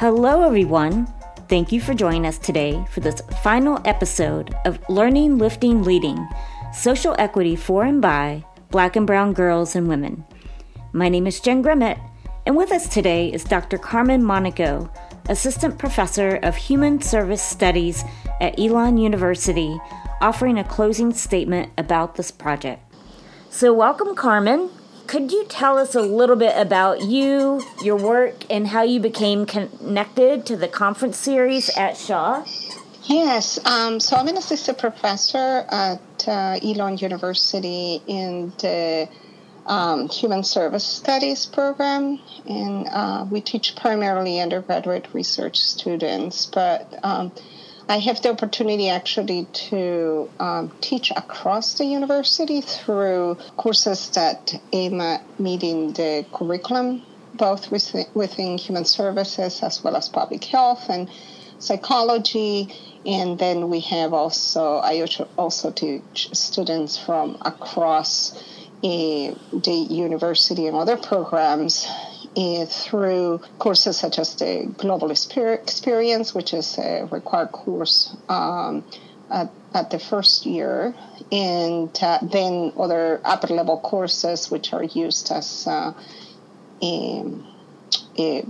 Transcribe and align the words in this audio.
Hello, 0.00 0.42
everyone. 0.46 1.06
Thank 1.50 1.72
you 1.72 1.78
for 1.78 1.92
joining 1.92 2.24
us 2.24 2.38
today 2.38 2.82
for 2.90 3.00
this 3.00 3.20
final 3.42 3.78
episode 3.84 4.54
of 4.64 4.80
Learning, 4.88 5.36
Lifting, 5.36 5.82
Leading 5.82 6.26
Social 6.72 7.14
Equity 7.18 7.54
for 7.54 7.84
and 7.84 8.00
by 8.00 8.42
Black 8.70 8.96
and 8.96 9.06
Brown 9.06 9.34
Girls 9.34 9.76
and 9.76 9.86
Women. 9.86 10.24
My 10.94 11.10
name 11.10 11.26
is 11.26 11.38
Jen 11.38 11.62
Grimmett, 11.62 12.00
and 12.46 12.56
with 12.56 12.72
us 12.72 12.88
today 12.88 13.30
is 13.30 13.44
Dr. 13.44 13.76
Carmen 13.76 14.22
Monico, 14.22 14.90
Assistant 15.28 15.78
Professor 15.78 16.36
of 16.36 16.56
Human 16.56 17.02
Service 17.02 17.42
Studies 17.42 18.02
at 18.40 18.58
Elon 18.58 18.96
University, 18.96 19.78
offering 20.22 20.58
a 20.58 20.64
closing 20.64 21.12
statement 21.12 21.72
about 21.76 22.14
this 22.14 22.30
project. 22.30 22.82
So, 23.50 23.74
welcome, 23.74 24.14
Carmen. 24.14 24.70
Could 25.10 25.32
you 25.32 25.44
tell 25.48 25.76
us 25.76 25.96
a 25.96 26.02
little 26.02 26.36
bit 26.36 26.56
about 26.56 27.02
you, 27.02 27.64
your 27.82 27.96
work, 27.96 28.44
and 28.48 28.68
how 28.68 28.84
you 28.84 29.00
became 29.00 29.44
connected 29.44 30.46
to 30.46 30.56
the 30.56 30.68
conference 30.68 31.18
series 31.18 31.68
at 31.70 31.96
Shaw? 31.96 32.44
Yes, 33.02 33.58
um, 33.66 33.98
so 33.98 34.14
I'm 34.14 34.28
an 34.28 34.36
assistant 34.36 34.78
professor 34.78 35.66
at 35.68 36.28
uh, 36.28 36.60
Elon 36.62 36.96
University 36.98 38.00
in 38.06 38.52
the 38.58 39.08
um, 39.66 40.08
Human 40.10 40.44
Service 40.44 40.86
Studies 40.86 41.44
program, 41.44 42.20
and 42.46 42.86
uh, 42.86 43.26
we 43.28 43.40
teach 43.40 43.74
primarily 43.74 44.38
undergraduate 44.38 45.08
research 45.12 45.56
students, 45.56 46.46
but 46.46 47.00
um, 47.02 47.32
I 47.90 47.98
have 47.98 48.22
the 48.22 48.30
opportunity 48.30 48.88
actually 48.88 49.46
to 49.70 50.30
um, 50.38 50.70
teach 50.80 51.10
across 51.10 51.74
the 51.74 51.84
university 51.84 52.60
through 52.60 53.36
courses 53.56 54.10
that 54.10 54.54
aim 54.72 55.00
at 55.00 55.40
meeting 55.40 55.92
the 55.94 56.24
curriculum, 56.32 57.02
both 57.34 57.72
within, 57.72 58.06
within 58.14 58.58
human 58.58 58.84
services 58.84 59.60
as 59.64 59.82
well 59.82 59.96
as 59.96 60.08
public 60.08 60.44
health 60.44 60.88
and 60.88 61.10
psychology. 61.58 62.72
And 63.04 63.36
then 63.40 63.70
we 63.70 63.80
have 63.80 64.12
also, 64.12 64.76
I 64.76 65.04
also 65.36 65.72
teach 65.72 66.28
students 66.32 66.96
from 66.96 67.38
across 67.40 68.40
uh, 68.84 69.34
the 69.52 69.86
university 69.90 70.68
and 70.68 70.76
other 70.76 70.96
programs 70.96 71.88
through 72.36 73.40
courses 73.58 73.98
such 73.98 74.18
as 74.18 74.36
the 74.36 74.72
Global 74.78 75.10
Experience, 75.10 76.34
which 76.34 76.54
is 76.54 76.78
a 76.78 77.08
required 77.10 77.52
course 77.52 78.14
um, 78.28 78.84
at, 79.30 79.50
at, 79.74 79.90
the 79.90 79.98
first 79.98 80.46
year, 80.46 80.94
and 81.32 81.96
uh, 82.02 82.18
then 82.22 82.72
other 82.78 83.20
upper 83.24 83.48
level 83.48 83.78
courses 83.80 84.50
which 84.50 84.72
are 84.72 84.84
used 84.84 85.30
as 85.32 85.66
uh, 85.66 85.92
um, 86.82 87.46
a, 88.18 88.44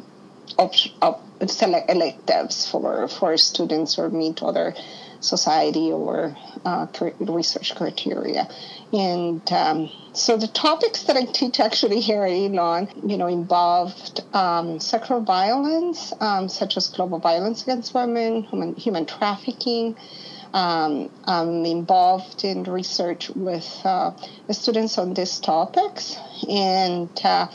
op- 0.58 0.74
op- 1.02 1.24
select 1.48 1.90
electives 1.90 2.70
for, 2.70 3.08
for 3.08 3.36
students 3.36 3.98
or 3.98 4.10
meet 4.10 4.42
other 4.42 4.74
society 5.20 5.92
or 5.92 6.36
uh, 6.64 6.86
research 7.20 7.74
criteria. 7.76 8.48
And 8.92 9.52
um, 9.52 9.90
so 10.12 10.36
the 10.36 10.48
topics 10.48 11.04
that 11.04 11.16
I 11.16 11.24
teach 11.24 11.60
actually 11.60 12.00
here 12.00 12.24
at 12.24 12.32
Elon, 12.32 12.88
you 13.06 13.16
know, 13.16 13.28
involved 13.28 14.22
um, 14.34 14.80
sexual 14.80 15.20
violence, 15.20 16.12
um, 16.20 16.48
such 16.48 16.76
as 16.76 16.88
global 16.88 17.18
violence 17.18 17.62
against 17.62 17.94
women, 17.94 18.42
human, 18.42 18.74
human 18.74 19.06
trafficking. 19.06 19.96
Um, 20.52 21.10
I'm 21.26 21.64
involved 21.64 22.42
in 22.42 22.64
research 22.64 23.30
with 23.30 23.80
uh, 23.84 24.12
students 24.50 24.98
on 24.98 25.14
these 25.14 25.38
topics, 25.38 26.16
and 26.48 27.08
uh, 27.22 27.46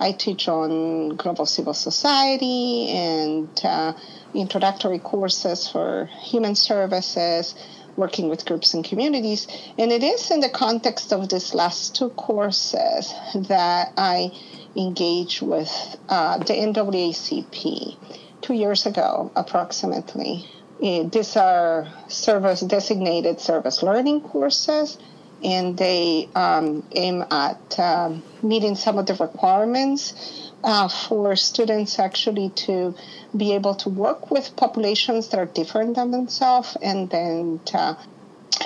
I 0.00 0.12
teach 0.12 0.48
on 0.48 1.16
global 1.16 1.44
civil 1.44 1.74
society 1.74 2.88
and 2.88 3.50
uh, 3.62 3.92
introductory 4.34 4.98
courses 4.98 5.68
for 5.68 6.08
human 6.20 6.54
services 6.54 7.54
working 7.96 8.28
with 8.28 8.46
groups 8.46 8.74
and 8.74 8.84
communities. 8.84 9.48
And 9.76 9.90
it 9.90 10.02
is 10.02 10.30
in 10.30 10.40
the 10.40 10.48
context 10.48 11.12
of 11.12 11.28
these 11.28 11.52
last 11.52 11.96
two 11.96 12.10
courses 12.10 13.12
that 13.34 13.92
I 13.96 14.30
engage 14.76 15.42
with 15.42 15.96
uh, 16.08 16.38
the 16.38 16.54
NAACP 16.54 17.96
two 18.40 18.54
years 18.54 18.86
ago, 18.86 19.32
approximately. 19.34 20.48
Uh, 20.80 21.02
these 21.02 21.36
are 21.36 21.88
service 22.06 22.60
designated 22.60 23.40
service 23.40 23.82
learning 23.82 24.20
courses, 24.20 24.96
and 25.42 25.76
they 25.76 26.28
um, 26.36 26.86
aim 26.92 27.24
at 27.30 27.78
um, 27.80 28.22
meeting 28.42 28.76
some 28.76 28.96
of 28.96 29.06
the 29.06 29.14
requirements 29.14 30.47
uh, 30.64 30.88
for 30.88 31.36
students 31.36 31.98
actually 31.98 32.50
to 32.50 32.94
be 33.36 33.54
able 33.54 33.74
to 33.74 33.88
work 33.88 34.30
with 34.30 34.56
populations 34.56 35.28
that 35.28 35.38
are 35.38 35.46
different 35.46 35.96
than 35.96 36.10
themselves. 36.10 36.76
And 36.82 37.08
then 37.10 37.60
to, 37.66 37.96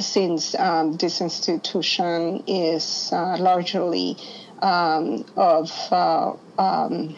since 0.00 0.54
um, 0.54 0.96
this 0.96 1.20
institution 1.20 2.44
is 2.46 3.10
uh, 3.12 3.36
largely 3.38 4.16
um, 4.60 5.24
of 5.36 5.70
uh, 5.90 6.32
um, 6.58 7.16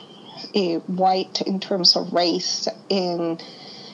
white 0.86 1.42
in 1.42 1.60
terms 1.60 1.96
of 1.96 2.12
race 2.12 2.68
in 2.88 3.38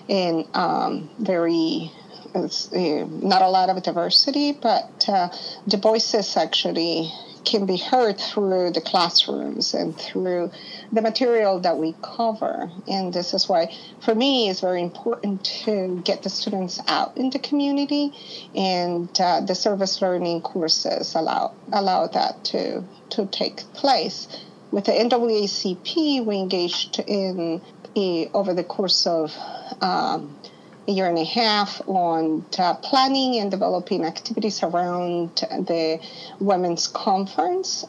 in 0.08 0.44
um, 0.54 1.08
very 1.18 1.92
uh, 2.34 2.48
not 2.74 3.42
a 3.42 3.48
lot 3.48 3.70
of 3.70 3.82
diversity, 3.82 4.52
but 4.52 5.04
uh, 5.08 5.28
the 5.66 5.76
voices 5.76 6.36
actually 6.36 7.12
can 7.44 7.66
be 7.66 7.76
heard 7.76 8.18
through 8.18 8.70
the 8.72 8.80
classrooms 8.80 9.74
and 9.74 9.96
through 9.96 10.50
the 10.92 11.02
material 11.02 11.60
that 11.60 11.78
we 11.78 11.94
cover. 12.02 12.70
And 12.88 13.12
this 13.12 13.34
is 13.34 13.48
why, 13.48 13.74
for 14.04 14.14
me, 14.14 14.48
it's 14.48 14.60
very 14.60 14.82
important 14.82 15.44
to 15.64 16.00
get 16.04 16.22
the 16.22 16.30
students 16.30 16.80
out 16.86 17.16
in 17.16 17.30
the 17.30 17.38
community, 17.38 18.12
and 18.54 19.08
uh, 19.20 19.40
the 19.40 19.54
service 19.54 20.00
learning 20.02 20.42
courses 20.42 21.14
allow 21.14 21.54
allow 21.72 22.06
that 22.08 22.44
to 22.46 22.84
to 23.10 23.26
take 23.26 23.58
place. 23.74 24.28
With 24.70 24.84
the 24.84 24.92
NAACP, 24.92 26.24
we 26.24 26.36
engaged 26.36 27.00
in 27.00 27.60
a, 27.96 28.30
over 28.32 28.54
the 28.54 28.62
course 28.62 29.06
of 29.06 29.34
um, 29.80 30.36
year 30.90 31.06
and 31.06 31.18
a 31.18 31.24
half 31.24 31.80
on 31.88 32.44
uh, 32.58 32.74
planning 32.74 33.40
and 33.40 33.50
developing 33.50 34.04
activities 34.04 34.62
around 34.62 35.36
the 35.36 36.00
Women's 36.40 36.88
Conference 36.88 37.84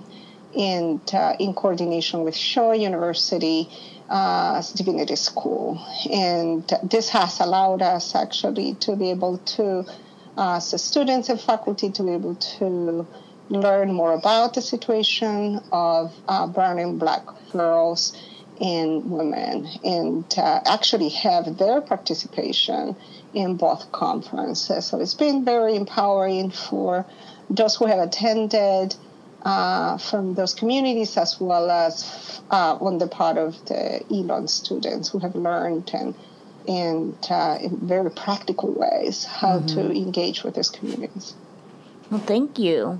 and 0.57 1.01
uh, 1.13 1.35
in 1.39 1.53
coordination 1.53 2.23
with 2.23 2.35
Shaw 2.35 2.73
University 2.73 3.69
uh, 4.09 4.61
Divinity 4.75 5.15
School. 5.15 5.79
And 6.11 6.69
this 6.83 7.09
has 7.09 7.39
allowed 7.39 7.81
us 7.81 8.15
actually 8.15 8.75
to 8.75 8.95
be 8.95 9.09
able 9.09 9.37
to, 9.37 9.85
uh, 10.37 10.59
students 10.59 11.29
and 11.29 11.39
faculty, 11.39 11.89
to 11.91 12.03
be 12.03 12.11
able 12.11 12.35
to 12.35 13.07
learn 13.49 13.93
more 13.93 14.13
about 14.13 14.53
the 14.53 14.61
situation 14.61 15.59
of 15.71 16.13
uh, 16.27 16.47
brown 16.47 16.79
and 16.79 16.99
black 16.99 17.25
girls 17.51 18.13
in 18.61 19.09
women 19.09 19.67
and 19.83 20.23
uh, 20.37 20.61
actually 20.65 21.09
have 21.09 21.57
their 21.57 21.81
participation 21.81 22.95
in 23.33 23.57
both 23.57 23.91
conferences. 23.91 24.85
So 24.85 25.01
it's 25.01 25.15
been 25.15 25.43
very 25.43 25.75
empowering 25.75 26.51
for 26.51 27.03
those 27.49 27.75
who 27.75 27.87
have 27.87 27.97
attended 27.97 28.95
uh, 29.41 29.97
from 29.97 30.35
those 30.35 30.53
communities 30.53 31.17
as 31.17 31.39
well 31.41 31.71
as 31.71 32.39
uh, 32.51 32.77
on 32.79 32.99
the 32.99 33.07
part 33.07 33.37
of 33.37 33.53
the 33.65 34.03
Elon 34.11 34.47
students 34.47 35.09
who 35.09 35.17
have 35.19 35.35
learned 35.35 35.89
and 35.93 36.13
and 36.67 37.17
uh, 37.31 37.57
in 37.59 37.75
very 37.77 38.11
practical 38.11 38.71
ways 38.71 39.23
how 39.23 39.57
mm-hmm. 39.57 39.65
to 39.65 39.91
engage 39.91 40.43
with 40.43 40.53
these 40.53 40.69
communities. 40.69 41.33
Well, 42.11 42.19
thank 42.19 42.59
you. 42.59 42.99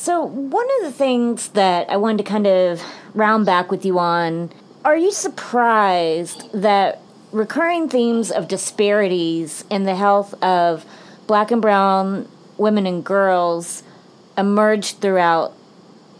So, 0.00 0.22
one 0.24 0.66
of 0.78 0.86
the 0.86 0.92
things 0.92 1.48
that 1.48 1.90
I 1.90 1.98
wanted 1.98 2.24
to 2.24 2.24
kind 2.24 2.46
of 2.46 2.82
round 3.12 3.44
back 3.44 3.70
with 3.70 3.84
you 3.84 3.98
on 3.98 4.50
are 4.82 4.96
you 4.96 5.12
surprised 5.12 6.50
that 6.54 7.02
recurring 7.32 7.86
themes 7.90 8.30
of 8.30 8.48
disparities 8.48 9.62
in 9.68 9.84
the 9.84 9.94
health 9.94 10.32
of 10.42 10.86
black 11.26 11.50
and 11.50 11.60
brown 11.60 12.26
women 12.56 12.86
and 12.86 13.04
girls 13.04 13.82
emerged 14.38 15.02
throughout 15.02 15.52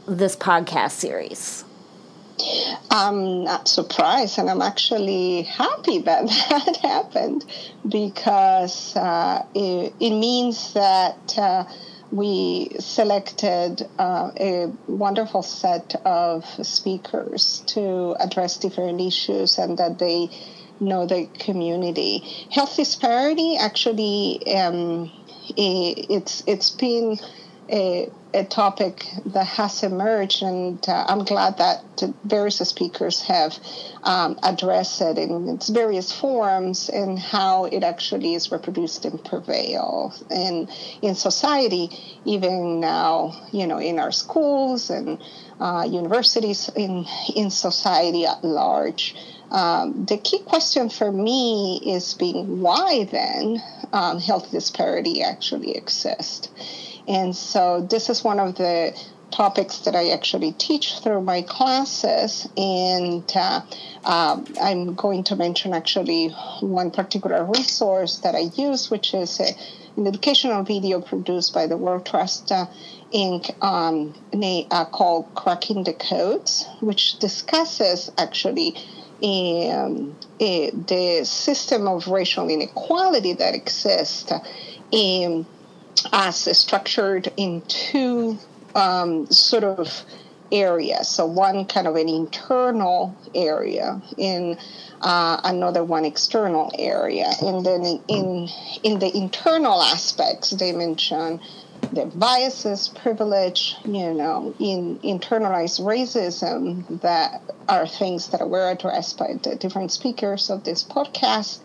this 0.06 0.36
podcast 0.36 0.90
series? 0.90 1.64
I'm 2.90 3.44
not 3.44 3.66
surprised, 3.66 4.38
and 4.38 4.50
I'm 4.50 4.60
actually 4.60 5.44
happy 5.44 6.00
that 6.00 6.26
that 6.50 6.76
happened 6.82 7.46
because 7.88 8.94
uh, 8.94 9.46
it, 9.54 9.94
it, 9.98 10.10
means 10.10 10.74
that. 10.74 11.38
Uh, 11.38 11.64
we 12.10 12.70
selected 12.78 13.88
uh, 13.98 14.30
a 14.38 14.72
wonderful 14.88 15.42
set 15.42 15.94
of 16.04 16.44
speakers 16.66 17.62
to 17.66 18.16
address 18.18 18.56
different 18.56 19.00
issues 19.00 19.58
and 19.58 19.78
that 19.78 19.98
they 19.98 20.28
know 20.80 21.06
the 21.06 21.28
community. 21.38 22.18
Health 22.50 22.76
disparity 22.76 23.56
actually, 23.56 24.42
um, 24.54 25.10
it's 25.56 26.42
it's 26.46 26.70
been 26.70 27.18
a, 27.70 28.10
a 28.34 28.44
topic 28.44 29.04
that 29.26 29.46
has 29.46 29.82
emerged, 29.82 30.42
and 30.42 30.78
uh, 30.88 31.04
I'm 31.08 31.24
glad 31.24 31.58
that 31.58 31.84
various 32.24 32.58
speakers 32.58 33.22
have 33.22 33.56
um, 34.02 34.38
addressed 34.42 35.00
it 35.00 35.18
in 35.18 35.48
its 35.48 35.68
various 35.68 36.12
forms 36.12 36.88
and 36.88 37.18
how 37.18 37.66
it 37.66 37.84
actually 37.84 38.34
is 38.34 38.50
reproduced 38.50 39.04
and 39.04 39.24
prevails 39.24 40.24
in 40.30 40.68
in 41.02 41.14
society, 41.14 41.90
even 42.24 42.80
now, 42.80 43.32
you 43.52 43.66
know, 43.66 43.78
in 43.78 43.98
our 43.98 44.12
schools 44.12 44.90
and 44.90 45.18
uh, 45.60 45.86
universities, 45.88 46.70
in 46.76 47.06
in 47.36 47.50
society 47.50 48.26
at 48.26 48.44
large. 48.44 49.14
Um, 49.50 50.06
the 50.06 50.16
key 50.16 50.38
question 50.38 50.90
for 50.90 51.10
me 51.10 51.80
is 51.84 52.14
being 52.14 52.60
why 52.60 53.04
then 53.04 53.60
um, 53.92 54.20
health 54.20 54.52
disparity 54.52 55.22
actually 55.22 55.76
exists. 55.76 56.48
And 57.10 57.34
so 57.34 57.80
this 57.80 58.08
is 58.08 58.22
one 58.22 58.38
of 58.38 58.54
the 58.54 58.96
topics 59.32 59.80
that 59.80 59.96
I 59.96 60.10
actually 60.10 60.52
teach 60.52 61.00
through 61.00 61.22
my 61.22 61.42
classes. 61.42 62.48
And 62.56 63.24
uh, 63.34 63.62
uh, 64.04 64.40
I'm 64.62 64.94
going 64.94 65.24
to 65.24 65.34
mention 65.34 65.74
actually 65.74 66.28
one 66.60 66.92
particular 66.92 67.44
resource 67.44 68.18
that 68.18 68.36
I 68.36 68.50
use, 68.54 68.92
which 68.92 69.12
is 69.12 69.40
a, 69.40 69.48
an 69.96 70.06
educational 70.06 70.62
video 70.62 71.00
produced 71.00 71.52
by 71.52 71.66
the 71.66 71.76
World 71.76 72.06
Trust 72.06 72.52
uh, 72.52 72.66
Inc. 73.12 73.60
Um, 73.60 74.14
uh, 74.70 74.84
called 74.84 75.34
Cracking 75.34 75.82
the 75.82 75.94
Codes, 75.94 76.64
which 76.80 77.18
discusses 77.18 78.10
actually. 78.16 78.76
Um, 79.22 80.16
the 80.38 81.20
system 81.24 81.86
of 81.86 82.08
racial 82.08 82.48
inequality 82.48 83.34
that 83.34 83.54
exists 83.54 84.32
in 84.90 85.44
as 86.12 86.36
structured 86.58 87.32
in 87.36 87.62
two 87.62 88.38
um, 88.74 89.26
sort 89.30 89.64
of 89.64 90.04
areas. 90.52 91.08
So 91.08 91.26
one 91.26 91.64
kind 91.66 91.86
of 91.86 91.96
an 91.96 92.08
internal 92.08 93.16
area 93.34 94.00
in 94.16 94.58
uh, 95.00 95.40
another 95.44 95.84
one 95.84 96.04
external 96.04 96.70
area. 96.78 97.30
And 97.42 97.64
then 97.64 97.84
in, 97.84 98.02
in, 98.08 98.48
in 98.82 98.98
the 98.98 99.16
internal 99.16 99.80
aspects, 99.82 100.50
they 100.50 100.72
mention 100.72 101.40
the 101.92 102.06
biases, 102.06 102.88
privilege, 102.88 103.74
you 103.84 104.12
know, 104.12 104.54
in 104.58 104.98
internalized 104.98 105.80
racism 105.80 107.00
that 107.00 107.42
are 107.68 107.86
things 107.86 108.28
that 108.28 108.48
were 108.48 108.70
addressed 108.70 109.18
by 109.18 109.34
the 109.42 109.56
different 109.56 109.90
speakers 109.90 110.50
of 110.50 110.64
this 110.64 110.84
podcast. 110.84 111.60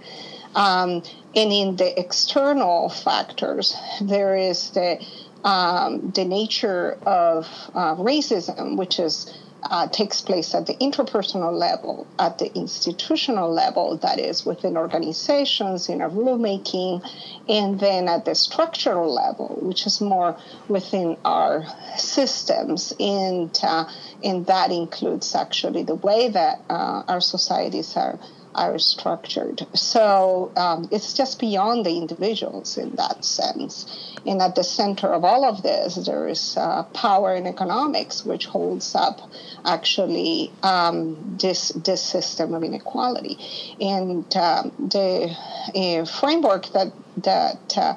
Um, 0.56 1.04
and 1.36 1.52
in 1.52 1.76
the 1.76 2.00
external 2.00 2.90
factors, 2.90 3.76
there 4.02 4.36
is 4.36 4.72
the 4.72 5.06
um, 5.44 6.12
the 6.16 6.26
nature 6.26 6.98
of 7.06 7.46
uh, 7.76 7.96
racism, 7.96 8.78
which 8.78 8.98
is 8.98 9.32
uh, 9.70 9.88
takes 9.88 10.22
place 10.22 10.54
at 10.54 10.68
the 10.68 10.74
interpersonal 10.76 11.52
level, 11.52 12.08
at 12.20 12.38
the 12.38 12.54
institutional 12.56 13.52
level, 13.52 13.98
that 13.98 14.20
is 14.20 14.46
within 14.46 14.78
organizations, 14.78 15.90
in 15.90 16.02
our 16.02 16.10
rulemaking, 16.10 17.08
and 17.50 17.80
then 17.80 18.08
at 18.08 18.26
the 18.26 18.36
structural 18.36 19.14
level, 19.14 19.58
which 19.62 19.86
is 19.86 20.02
more 20.02 20.38
within 20.68 21.18
our 21.26 21.66
systems, 21.98 22.94
and 23.00 23.60
uh, 23.64 23.86
and 24.24 24.46
that 24.46 24.72
includes 24.72 25.36
actually 25.36 25.84
the 25.84 25.96
way 25.96 26.30
that 26.30 26.62
uh, 26.70 27.04
our 27.08 27.22
societies 27.22 27.96
are 27.98 28.20
are 28.56 28.80
structured. 28.80 29.66
So 29.74 30.52
um, 30.56 30.88
it's 30.92 31.14
just 31.14 31.40
beyond 31.40 31.86
the 31.86 31.98
individuals 31.98 32.78
in 32.78 32.96
that 32.96 33.24
sense. 33.26 33.86
And 34.26 34.42
at 34.42 34.56
the 34.56 34.64
center 34.64 35.08
of 35.08 35.24
all 35.24 35.46
of 35.46 35.62
this, 35.62 35.96
there 35.96 36.28
is 36.28 36.58
uh, 36.58 36.84
power 36.94 37.36
in 37.36 37.46
economics, 37.46 38.26
which 38.26 38.46
holds 38.46 38.96
up 38.96 39.20
actually 39.66 40.52
um, 40.64 41.38
this 41.40 41.70
this 41.70 42.02
system 42.02 42.54
of 42.54 42.64
inequality. 42.64 43.38
And 43.80 44.26
um, 44.36 44.72
the 44.80 45.36
uh, 45.76 46.06
framework 46.06 46.68
that 46.74 46.92
that 47.18 47.78
uh, 47.78 47.96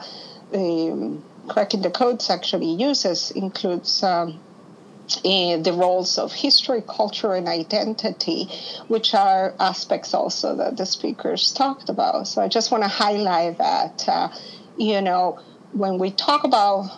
um, 0.52 1.24
cracking 1.48 1.82
the 1.82 1.90
codes 1.90 2.28
actually 2.30 2.72
uses 2.72 3.30
includes 3.30 4.02
um, 4.02 4.40
the 5.22 5.74
roles 5.74 6.18
of 6.18 6.32
history, 6.32 6.82
culture, 6.82 7.34
and 7.34 7.48
identity, 7.48 8.48
which 8.88 9.14
are 9.14 9.54
aspects 9.58 10.14
also 10.14 10.56
that 10.56 10.76
the 10.76 10.86
speakers 10.86 11.52
talked 11.52 11.88
about. 11.88 12.26
So 12.28 12.42
I 12.42 12.48
just 12.48 12.70
want 12.70 12.84
to 12.84 12.88
highlight 12.88 13.58
that, 13.58 14.08
uh, 14.08 14.28
you 14.76 15.00
know, 15.00 15.40
when 15.72 15.98
we 15.98 16.10
talk 16.10 16.44
about 16.44 16.90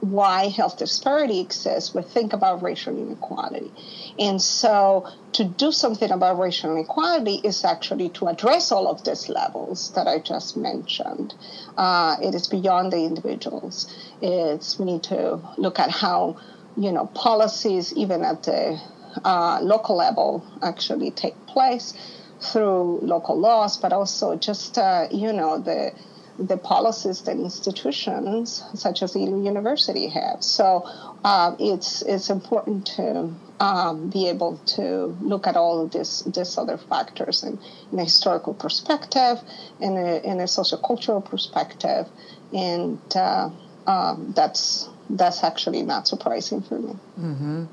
why 0.00 0.48
health 0.48 0.78
disparity 0.78 1.40
exists, 1.40 1.94
we 1.94 2.02
think 2.02 2.32
about 2.32 2.62
racial 2.62 2.96
inequality. 2.96 3.72
And 4.18 4.40
so 4.40 5.06
to 5.32 5.44
do 5.44 5.72
something 5.72 6.10
about 6.10 6.38
racial 6.38 6.72
inequality 6.72 7.40
is 7.42 7.64
actually 7.64 8.10
to 8.10 8.26
address 8.26 8.70
all 8.70 8.88
of 8.88 9.04
these 9.04 9.28
levels 9.28 9.92
that 9.94 10.06
I 10.06 10.18
just 10.18 10.56
mentioned. 10.56 11.34
Uh, 11.76 12.16
it 12.22 12.34
is 12.34 12.46
beyond 12.46 12.92
the 12.92 13.04
individuals. 13.04 13.92
It's 14.20 14.78
we 14.78 14.84
need 14.86 15.02
to 15.04 15.40
look 15.56 15.78
at 15.78 15.90
how 15.90 16.36
you 16.76 16.92
know, 16.92 17.06
policies 17.14 17.92
even 17.94 18.22
at 18.22 18.42
the 18.44 18.80
uh, 19.24 19.60
local 19.62 19.96
level 19.96 20.44
actually 20.62 21.10
take 21.10 21.34
place 21.46 21.94
through 22.40 23.00
local 23.02 23.38
laws, 23.38 23.76
but 23.78 23.92
also 23.92 24.36
just 24.36 24.76
uh, 24.78 25.08
you 25.10 25.32
know 25.32 25.58
the 25.58 25.92
the 26.38 26.58
policies 26.58 27.22
that 27.22 27.32
institutions 27.32 28.62
such 28.74 29.02
as 29.02 29.14
the 29.14 29.20
University 29.20 30.08
have. 30.08 30.42
So 30.42 30.82
uh, 31.24 31.56
it's 31.58 32.02
it's 32.02 32.28
important 32.28 32.86
to 32.96 33.32
um, 33.58 34.10
be 34.10 34.28
able 34.28 34.58
to 34.76 35.16
look 35.22 35.46
at 35.46 35.56
all 35.56 35.82
of 35.82 35.92
this 35.92 36.22
these 36.22 36.58
other 36.58 36.76
factors 36.76 37.42
in, 37.42 37.58
in 37.90 37.98
a 37.98 38.04
historical 38.04 38.52
perspective, 38.52 39.40
in 39.80 39.96
a 39.96 40.20
in 40.22 40.40
a 40.40 40.44
sociocultural 40.44 41.24
perspective, 41.24 42.06
and 42.52 43.00
uh, 43.14 43.48
um, 43.86 44.32
that's 44.36 44.90
that's 45.10 45.44
actually 45.44 45.82
not 45.82 46.08
surprising 46.08 46.60
for 46.62 46.78
me. 46.78 46.96
Mm-hmm. 47.18 47.64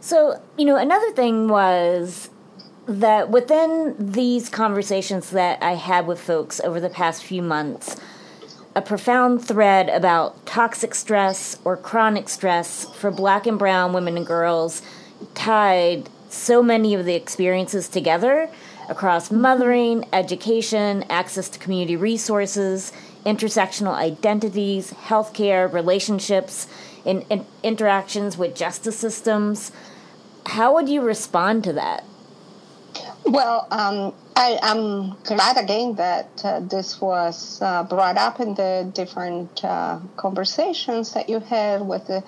So, 0.00 0.40
you 0.56 0.64
know, 0.64 0.76
another 0.76 1.10
thing 1.12 1.48
was 1.48 2.30
that 2.86 3.30
within 3.30 3.96
these 3.98 4.48
conversations 4.48 5.30
that 5.30 5.62
I 5.62 5.72
had 5.72 6.06
with 6.06 6.20
folks 6.20 6.60
over 6.60 6.80
the 6.80 6.88
past 6.88 7.24
few 7.24 7.42
months, 7.42 7.96
a 8.76 8.82
profound 8.82 9.44
thread 9.44 9.88
about 9.88 10.44
toxic 10.46 10.94
stress 10.94 11.58
or 11.64 11.76
chronic 11.76 12.28
stress 12.28 12.84
for 12.94 13.10
black 13.10 13.46
and 13.46 13.58
brown 13.58 13.92
women 13.92 14.16
and 14.16 14.26
girls 14.26 14.82
tied 15.34 16.08
so 16.28 16.62
many 16.62 16.94
of 16.94 17.06
the 17.06 17.14
experiences 17.14 17.88
together 17.88 18.50
across 18.88 19.30
mothering, 19.30 20.04
education, 20.12 21.04
access 21.08 21.48
to 21.48 21.58
community 21.58 21.96
resources, 21.96 22.92
intersectional 23.26 23.92
identities, 23.92 24.92
healthcare, 24.92 25.70
relationships, 25.70 26.68
and, 27.04 27.24
interactions 27.62 28.38
with 28.38 28.54
justice 28.54 28.96
systems. 28.96 29.72
How 30.46 30.72
would 30.74 30.88
you 30.88 31.02
respond 31.02 31.64
to 31.64 31.72
that? 31.74 32.04
Well, 33.24 33.66
um, 33.72 34.14
I, 34.36 34.58
am 34.62 35.16
glad 35.24 35.56
again 35.56 35.96
that 35.96 36.40
uh, 36.44 36.60
this 36.60 37.00
was 37.00 37.60
uh, 37.60 37.82
brought 37.82 38.16
up 38.16 38.38
in 38.38 38.54
the 38.54 38.88
different 38.94 39.64
uh, 39.64 39.98
conversations 40.16 41.12
that 41.14 41.28
you 41.28 41.40
had 41.40 41.82
with 41.82 42.06
the, 42.06 42.22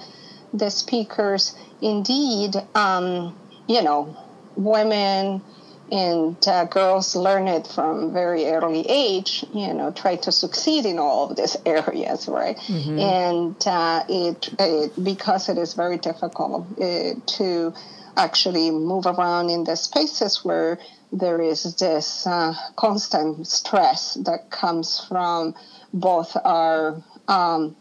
the 0.53 0.71
speakers. 0.71 1.55
Indeed, 1.81 2.57
um, 2.75 3.39
you 3.69 3.83
know, 3.83 4.17
women 4.57 5.43
and 5.91 6.37
uh, 6.47 6.65
girls 6.67 7.17
learn 7.17 7.49
it 7.49 7.67
from 7.67 8.13
very 8.13 8.47
early 8.47 8.85
age 8.89 9.45
you 9.55 9.73
know 9.73 9.91
try 9.91 10.17
to 10.17 10.31
succeed 10.31 10.85
in 10.85 10.99
all 10.99 11.31
of 11.31 11.37
these 11.37 11.57
areas 11.67 12.29
right 12.29 12.57
mm-hmm. 12.57 12.99
and 12.99 13.57
uh, 13.67 14.05
it, 14.09 14.49
it, 14.59 15.05
because 15.05 15.49
it 15.49 15.59
is 15.59 15.75
very 15.75 15.99
difficult 15.99 16.67
uh, 16.81 17.15
to 17.27 17.73
actually 18.17 18.71
move 18.71 19.07
around 19.07 19.49
in 19.49 19.65
the 19.65 19.77
spaces 19.77 20.45
where 20.45 20.79
there 21.13 21.41
is 21.41 21.77
this 21.77 22.27
uh, 22.27 22.53
constant 22.77 23.47
stress 23.47 24.15
that 24.15 24.51
comes 24.51 25.05
from 25.09 25.55
both 25.95 26.37
our 26.45 27.03
um, 27.29 27.77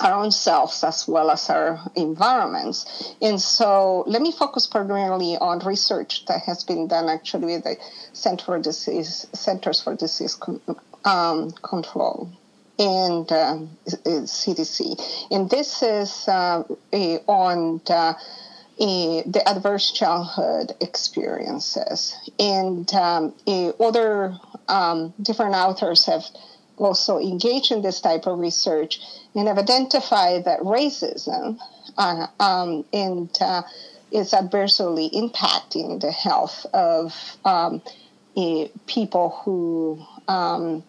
our 0.00 0.12
own 0.12 0.30
selves 0.30 0.82
as 0.84 1.06
well 1.06 1.30
as 1.30 1.48
our 1.50 1.80
environments. 1.94 3.14
And 3.20 3.40
so 3.40 4.04
let 4.06 4.22
me 4.22 4.32
focus 4.32 4.66
primarily 4.66 5.36
on 5.36 5.60
research 5.60 6.24
that 6.26 6.42
has 6.42 6.64
been 6.64 6.88
done 6.88 7.08
actually 7.08 7.54
with 7.54 7.64
the 7.64 7.76
Center 8.12 8.44
for 8.44 8.58
Disease, 8.58 9.26
Centers 9.32 9.82
for 9.82 9.94
Disease 9.94 10.38
um, 11.04 11.50
Control 11.62 12.30
and 12.78 13.30
uh, 13.30 13.58
CDC. 13.86 15.28
And 15.30 15.50
this 15.50 15.82
is 15.82 16.26
uh, 16.26 16.64
on 17.26 17.82
the, 17.84 18.16
the 18.78 19.42
adverse 19.46 19.92
childhood 19.92 20.72
experiences. 20.80 22.16
And 22.38 22.92
um, 22.94 23.34
other 23.78 24.34
um, 24.68 25.12
different 25.20 25.54
authors 25.54 26.06
have 26.06 26.24
also 26.80 27.18
engage 27.18 27.70
in 27.70 27.82
this 27.82 28.00
type 28.00 28.26
of 28.26 28.38
research 28.38 29.00
and 29.34 29.48
have 29.48 29.58
identified 29.58 30.44
that 30.44 30.60
racism 30.60 31.58
uh, 31.98 32.26
um, 32.40 32.84
and 32.92 33.30
uh, 33.40 33.62
is 34.10 34.34
adversely 34.34 35.10
impacting 35.10 36.00
the 36.00 36.10
health 36.10 36.66
of 36.72 37.14
um, 37.44 37.82
people 38.86 39.40
who, 39.44 40.04
um, 40.28 40.82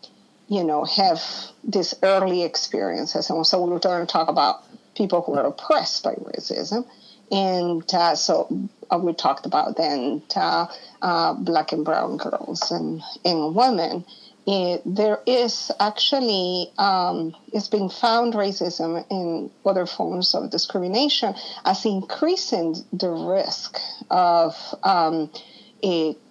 you 0.48 0.64
know, 0.64 0.86
have 0.86 1.22
this 1.64 1.94
early 2.04 2.44
experiences. 2.44 3.30
And 3.30 3.46
so 3.46 3.64
we're 3.64 3.80
going 3.80 4.06
to 4.06 4.12
talk 4.12 4.30
about 4.30 4.64
people 4.96 5.22
who 5.22 5.34
are 5.34 5.48
oppressed 5.48 6.04
by 6.04 6.14
racism. 6.14 6.86
And 7.32 7.84
uh, 7.94 8.16
so 8.16 8.48
uh, 8.90 8.98
we 8.98 9.14
talked 9.14 9.46
about 9.46 9.78
then 9.78 10.22
uh, 10.36 10.68
uh 11.02 11.34
black 11.34 11.72
and 11.72 11.86
brown 11.86 12.18
girls 12.18 12.72
and, 12.72 13.02
and 13.24 13.56
women. 13.56 14.06
It, 14.54 14.82
there 14.86 15.20
is 15.26 15.72
actually, 15.80 16.74
um, 16.78 17.34
it's 17.54 17.70
been 17.70 17.88
found 17.88 18.34
racism 18.34 19.06
in 19.10 19.50
other 19.66 19.86
forms 19.86 20.36
of 20.36 20.50
discrimination 20.52 21.36
as 21.64 21.86
increasing 21.86 22.76
the 22.92 23.12
risk 23.12 23.80
of 24.10 24.54
um, 24.84 25.32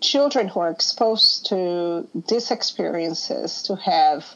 children 0.02 0.48
who 0.48 0.60
are 0.60 0.70
exposed 0.70 1.46
to 1.46 2.06
these 2.28 2.50
experiences 2.50 3.62
to 3.62 3.76
have 3.76 4.26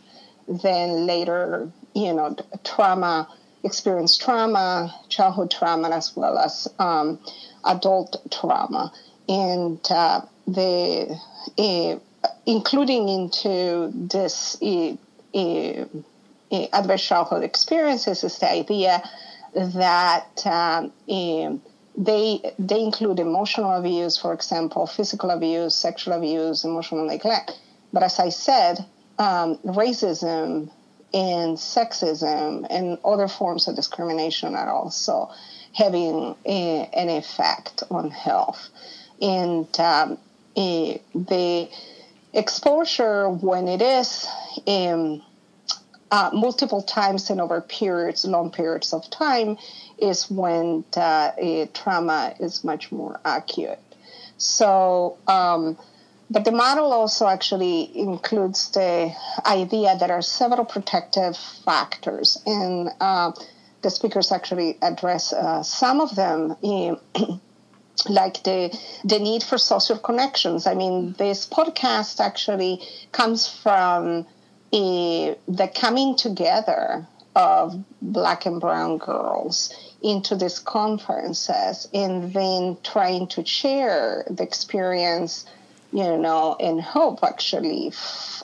then 0.49 1.07
later, 1.07 1.71
you 1.95 2.15
know, 2.15 2.35
trauma, 2.65 3.29
experience 3.65 4.17
trauma, 4.17 4.95
childhood 5.11 5.51
trauma, 5.51 5.91
as 5.91 6.17
well 6.17 6.39
as 6.39 6.69
um, 6.79 7.19
adult 7.67 8.17
trauma. 8.31 8.91
And 9.29 9.79
uh, 9.91 10.23
the, 10.47 11.21
uh, 11.59 11.99
including 12.47 13.09
into 13.09 13.91
this 13.95 14.57
uh, 14.63 14.97
adverse 16.73 17.05
childhood 17.05 17.43
experiences 17.43 18.25
is 18.25 18.39
the 18.39 18.51
idea 18.51 19.03
that 19.55 20.47
um, 20.47 20.93
they 21.97 22.41
they 22.59 22.81
include 22.81 23.21
emotional 23.21 23.73
abuse, 23.73 24.19
for 24.19 24.33
example, 24.33 24.87
physical 24.87 25.31
abuse, 25.31 25.75
sexual 25.75 26.15
abuse, 26.15 26.65
emotional 26.65 27.07
neglect. 27.07 27.59
But 27.93 28.03
as 28.03 28.19
I 28.19 28.31
said, 28.31 28.85
um, 29.19 29.59
racism 29.59 30.71
and 31.13 31.57
sexism 31.57 32.67
and 32.69 32.99
other 33.05 33.29
forms 33.29 33.69
of 33.69 33.77
discrimination 33.77 34.57
are 34.57 34.71
also 34.71 35.31
having 35.73 36.35
a, 36.45 36.89
an 36.93 37.09
effect 37.09 37.85
on 37.91 38.11
health. 38.11 38.69
And 39.23 39.69
um, 39.79 40.19
a, 40.57 41.01
the 41.15 41.69
exposure, 42.35 43.29
when 43.29 43.69
it 43.69 43.81
is 43.81 44.27
um, 44.67 45.23
uh, 46.11 46.31
multiple 46.33 46.83
times 46.83 47.31
and 47.31 47.41
over 47.41 47.61
periods, 47.61 48.25
long 48.25 48.51
periods 48.51 48.93
of 48.93 49.09
time, 49.11 49.57
is 49.99 50.31
when 50.31 50.85
uh, 50.97 51.33
trauma 51.73 52.35
is 52.41 52.65
much 52.65 52.93
more 52.93 53.21
acute. 53.25 53.79
So, 54.37 55.17
um, 55.27 55.79
but 56.31 56.45
the 56.45 56.53
model 56.53 56.93
also 56.93 57.27
actually 57.27 57.97
includes 57.97 58.71
the 58.71 59.13
idea 59.47 59.97
that 59.99 60.07
there 60.07 60.17
are 60.17 60.23
several 60.23 60.65
protective 60.65 61.37
factors, 61.37 62.41
and 62.47 62.91
uh, 63.01 63.33
the 63.83 63.91
speakers 63.91 64.33
actually 64.33 64.77
address 64.83 65.33
uh, 65.33 65.63
some 65.63 66.01
of 66.01 66.15
them. 66.17 66.57
Like 68.09 68.43
the 68.43 68.77
the 69.05 69.19
need 69.19 69.43
for 69.43 69.57
social 69.57 69.99
connections. 69.99 70.67
I 70.67 70.75
mean, 70.75 71.15
this 71.19 71.47
podcast 71.47 72.21
actually 72.21 72.83
comes 73.13 73.49
from 73.49 74.27
a, 74.75 75.37
the 75.47 75.69
coming 75.69 76.17
together 76.17 77.07
of 77.37 77.83
black 78.03 78.47
and 78.47 78.61
brown 78.61 78.99
girls 78.99 79.73
into 80.03 80.37
these 80.37 80.59
conferences 80.59 81.89
and 81.95 82.33
then 82.33 82.77
trying 82.83 83.27
to 83.29 83.45
share 83.45 84.25
the 84.29 84.43
experience, 84.43 85.47
you 85.93 86.17
know, 86.17 86.57
and 86.61 86.81
hope 86.81 87.21
actually 87.23 87.93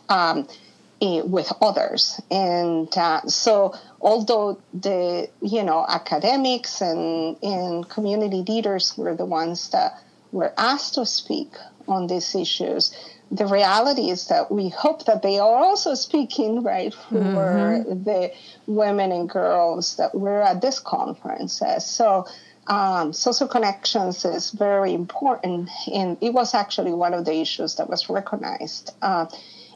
um, 0.09 0.39
eh, 0.49 0.55
with 1.01 1.53
others. 1.61 2.21
And 2.31 2.89
uh, 2.97 3.23
so, 3.27 3.75
although 4.01 4.61
the, 4.75 5.29
you 5.41 5.63
know, 5.63 5.85
academics 5.89 6.81
and, 6.81 7.37
and 7.43 7.89
community 7.89 8.45
leaders 8.47 8.97
were 8.99 9.15
the 9.15 9.25
ones 9.25 9.71
that 9.71 10.03
were 10.33 10.53
asked 10.57 10.95
to 10.95 11.07
speak 11.07 11.53
on 11.89 12.07
these 12.07 12.35
issues, 12.35 12.95
the 13.31 13.47
reality 13.47 14.11
is 14.11 14.27
that 14.29 14.51
we 14.51 14.69
hope 14.69 15.07
that 15.07 15.23
they 15.23 15.39
are 15.39 15.57
also 15.57 15.95
speaking 15.95 16.63
right 16.63 16.93
for 16.93 17.15
mm-hmm. 17.15 18.03
the 18.03 18.33
women 18.67 19.13
and 19.13 19.29
girls 19.29 19.97
that 19.97 20.15
were 20.15 20.43
at 20.43 20.61
this 20.61 20.81
conference. 20.81 21.63
So 21.79 22.27
um, 22.67 23.13
social 23.13 23.49
connections 23.49 24.25
is 24.25 24.51
very 24.51 24.93
important, 24.95 25.71
and 25.93 26.19
it 26.21 26.35
was 26.35 26.55
actually 26.55 26.93
one 26.93 27.15
of 27.15 27.25
the 27.25 27.35
issues 27.35 27.77
that 27.77 27.89
was 27.89 28.09
recognized 28.11 28.93
uh, 29.01 29.27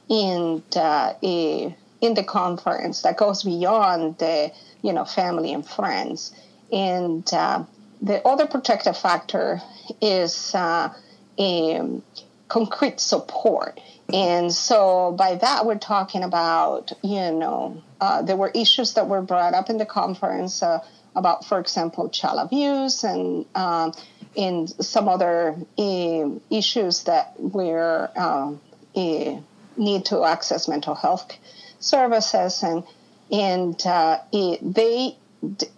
in 0.09 0.63
the, 0.71 1.75
in 2.01 2.15
the 2.15 2.25
conference 2.25 3.03
that 3.03 3.17
goes 3.17 3.43
beyond 3.43 4.19
the 4.19 4.53
you 4.83 4.93
know 4.93 5.05
family 5.05 5.53
and 5.53 5.67
friends. 5.67 6.33
And 6.71 7.29
uh, 7.33 7.65
the 8.03 8.27
other 8.27 8.47
protective 8.47 8.97
factor 8.97 9.61
is 10.01 10.55
uh, 10.55 10.93
concrete 12.49 13.01
support. 13.01 13.81
And 14.13 14.53
so 14.53 15.13
by 15.13 15.37
that, 15.37 15.65
we're 15.65 15.79
talking 15.79 16.23
about, 16.23 16.93
you 17.03 17.33
know, 17.33 17.83
uh, 18.01 18.23
there 18.23 18.37
were 18.37 18.51
issues 18.55 18.95
that 18.95 19.09
were 19.09 19.23
brought 19.23 19.55
up 19.55 19.71
in 19.71 19.79
the 19.79 19.87
conference 19.87 20.63
uh, 20.63 20.85
about, 21.17 21.47
for 21.47 21.59
example, 21.59 22.11
child 22.11 22.39
abuse 22.39 23.03
and 23.03 23.47
um, 23.55 23.93
in 24.35 24.69
some 24.69 25.09
other 25.09 25.57
uh, 25.79 26.29
issues 26.51 27.05
that 27.05 27.35
were 27.39 28.11
um, 28.17 28.61
need 29.77 30.05
to 30.07 30.25
access 30.25 30.69
mental 30.69 30.95
health 30.95 31.37
services 31.79 32.63
and 32.63 32.85
and 33.31 33.87
uh, 33.87 34.19
it, 34.33 34.75
they 34.75 35.17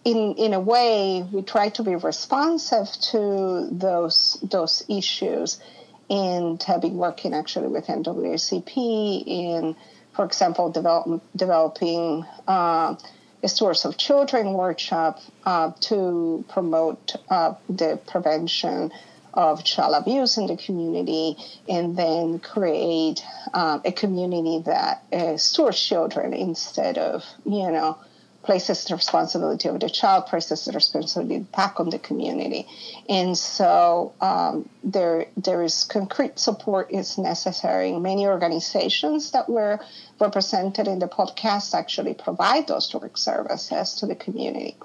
in 0.04 0.34
in 0.34 0.52
a 0.54 0.60
way 0.60 1.26
we 1.32 1.42
try 1.42 1.68
to 1.70 1.82
be 1.82 1.94
responsive 1.96 2.88
to 3.10 3.68
those 3.70 4.38
those 4.42 4.84
issues 4.88 5.60
and 6.08 6.62
have 6.62 6.80
been 6.80 6.96
working 6.96 7.34
actually 7.34 7.68
with 7.68 7.86
NAACP 7.86 9.24
in, 9.26 9.76
for 10.14 10.24
example, 10.24 10.70
develop, 10.70 11.22
developing 11.34 12.24
uh, 12.46 12.94
a 13.42 13.48
Stewards 13.48 13.84
of 13.84 13.96
Children 13.96 14.52
workshop 14.52 15.20
uh, 15.44 15.72
to 15.80 16.44
promote 16.48 17.16
uh, 17.28 17.54
the 17.68 17.98
prevention 18.06 18.92
of 19.36 19.62
child 19.64 19.94
abuse 19.94 20.38
in 20.38 20.46
the 20.46 20.56
community 20.56 21.36
and 21.68 21.96
then 21.96 22.38
create 22.38 23.22
um, 23.54 23.82
a 23.84 23.92
community 23.92 24.62
that 24.64 25.02
uh, 25.12 25.36
stores 25.36 25.78
children 25.78 26.32
instead 26.32 26.98
of, 26.98 27.24
you 27.44 27.70
know, 27.70 27.98
places 28.46 28.84
the 28.84 28.94
responsibility 28.94 29.68
of 29.68 29.80
the 29.80 29.90
child, 29.90 30.26
places 30.26 30.64
the 30.64 30.72
responsibility 30.72 31.40
back 31.56 31.80
on 31.80 31.90
the 31.90 31.98
community. 31.98 32.66
And 33.08 33.36
so 33.36 34.14
um, 34.20 34.68
there, 34.84 35.26
there 35.36 35.62
is 35.64 35.84
concrete 35.84 36.38
support 36.38 36.92
is 36.92 37.18
necessary. 37.18 37.92
Many 37.92 38.26
organizations 38.26 39.32
that 39.32 39.48
were 39.48 39.80
represented 40.20 40.86
in 40.86 41.00
the 41.00 41.08
podcast 41.08 41.74
actually 41.74 42.14
provide 42.14 42.68
those 42.68 42.94
work 42.94 43.18
services 43.18 43.94
to 43.96 44.06
the 44.06 44.14
community. 44.14 44.76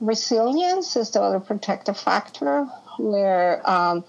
Resilience 0.00 0.96
is 0.96 1.10
the 1.10 1.22
other 1.22 1.40
protective 1.40 1.98
factor 1.98 2.68
where 3.00 3.68
um, 3.68 4.04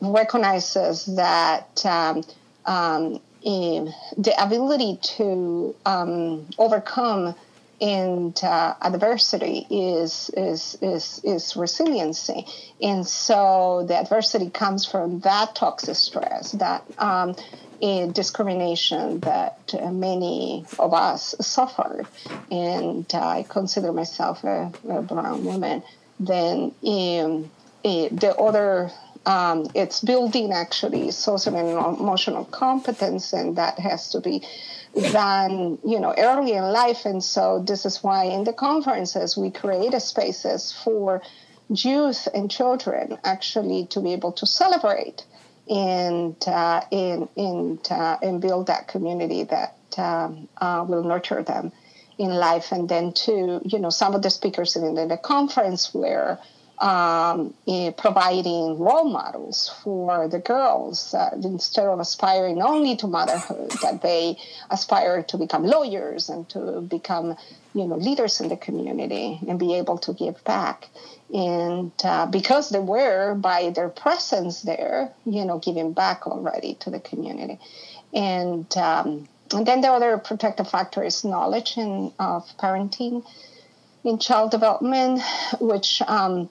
recognizes 0.00 1.06
that 1.16 1.84
um, 1.84 2.24
um, 2.66 3.20
the 3.42 4.34
ability 4.38 4.98
to 5.02 5.74
um, 5.86 6.46
overcome 6.58 7.34
and 7.80 8.38
uh, 8.42 8.74
adversity 8.82 9.64
is, 9.70 10.30
is 10.36 10.76
is 10.82 11.20
is 11.22 11.56
resiliency, 11.56 12.44
and 12.82 13.06
so 13.06 13.84
the 13.86 13.94
adversity 13.96 14.50
comes 14.50 14.84
from 14.84 15.20
that 15.20 15.54
toxic 15.54 15.94
stress, 15.94 16.52
that 16.52 16.82
um, 16.98 17.36
discrimination 18.12 19.20
that 19.20 19.72
many 19.92 20.66
of 20.78 20.92
us 20.92 21.36
suffered, 21.40 22.06
and 22.50 23.06
I 23.14 23.46
consider 23.48 23.92
myself 23.92 24.42
a, 24.42 24.72
a 24.88 25.02
brown 25.02 25.44
woman. 25.44 25.84
Then 26.18 26.74
um, 26.84 27.50
the 27.82 28.34
other 28.38 28.90
um, 29.26 29.66
it's 29.74 30.00
building 30.00 30.52
actually 30.52 31.10
social 31.10 31.54
and 31.56 31.68
emotional 32.00 32.44
competence, 32.46 33.32
and 33.32 33.56
that 33.56 33.78
has 33.78 34.10
to 34.10 34.20
be 34.20 34.42
done, 35.12 35.78
you 35.84 36.00
know, 36.00 36.14
early 36.16 36.52
in 36.52 36.64
life. 36.64 37.04
And 37.04 37.22
so 37.22 37.62
this 37.66 37.84
is 37.84 38.02
why 38.02 38.24
in 38.24 38.44
the 38.44 38.52
conferences 38.52 39.36
we 39.36 39.50
create 39.50 40.00
spaces 40.00 40.72
for 40.72 41.20
youth 41.68 42.26
and 42.32 42.50
children 42.50 43.18
actually 43.24 43.86
to 43.86 44.00
be 44.00 44.12
able 44.14 44.32
to 44.32 44.46
celebrate 44.46 45.24
and 45.68 46.36
uh, 46.46 46.80
and 46.90 47.28
and, 47.36 47.86
uh, 47.90 48.16
and 48.22 48.40
build 48.40 48.68
that 48.68 48.88
community 48.88 49.44
that 49.44 49.76
um, 49.98 50.48
uh, 50.58 50.84
will 50.88 51.04
nurture 51.04 51.42
them 51.42 51.72
in 52.16 52.30
life. 52.30 52.72
And 52.72 52.88
then, 52.88 53.12
to 53.12 53.60
you 53.64 53.78
know, 53.78 53.90
some 53.90 54.14
of 54.14 54.22
the 54.22 54.30
speakers 54.30 54.76
in 54.76 54.94
the, 54.94 55.18
conference 55.18 55.92
were 55.92 56.38
um, 56.80 57.54
providing 57.96 58.78
role 58.78 59.08
models 59.08 59.74
for 59.82 60.28
the 60.28 60.38
girls 60.38 61.14
uh, 61.14 61.30
instead 61.42 61.86
of 61.86 61.98
aspiring 62.00 62.62
only 62.62 62.96
to 62.96 63.06
motherhood, 63.06 63.70
that 63.82 64.02
they 64.02 64.36
aspire 64.70 65.22
to 65.24 65.36
become 65.36 65.64
lawyers 65.64 66.28
and 66.28 66.48
to 66.50 66.80
become, 66.80 67.36
you 67.74 67.86
know, 67.86 67.96
leaders 67.96 68.40
in 68.40 68.48
the 68.48 68.56
community 68.56 69.40
and 69.48 69.58
be 69.58 69.74
able 69.74 69.98
to 69.98 70.12
give 70.12 70.42
back. 70.44 70.88
And 71.34 71.92
uh, 72.04 72.26
because 72.26 72.70
they 72.70 72.78
were, 72.78 73.34
by 73.34 73.70
their 73.70 73.88
presence 73.88 74.62
there, 74.62 75.12
you 75.26 75.44
know, 75.44 75.58
giving 75.58 75.92
back 75.92 76.26
already 76.26 76.74
to 76.80 76.90
the 76.90 77.00
community. 77.00 77.58
And 78.14 78.74
um, 78.76 79.28
and 79.52 79.66
then 79.66 79.80
the 79.80 79.88
other 79.88 80.18
protective 80.18 80.68
factor 80.68 81.02
is 81.02 81.24
knowledge 81.24 81.76
in, 81.76 82.12
of 82.18 82.46
parenting 82.58 83.24
in 84.04 84.18
child 84.18 84.50
development, 84.50 85.22
which 85.60 86.02
um, 86.06 86.48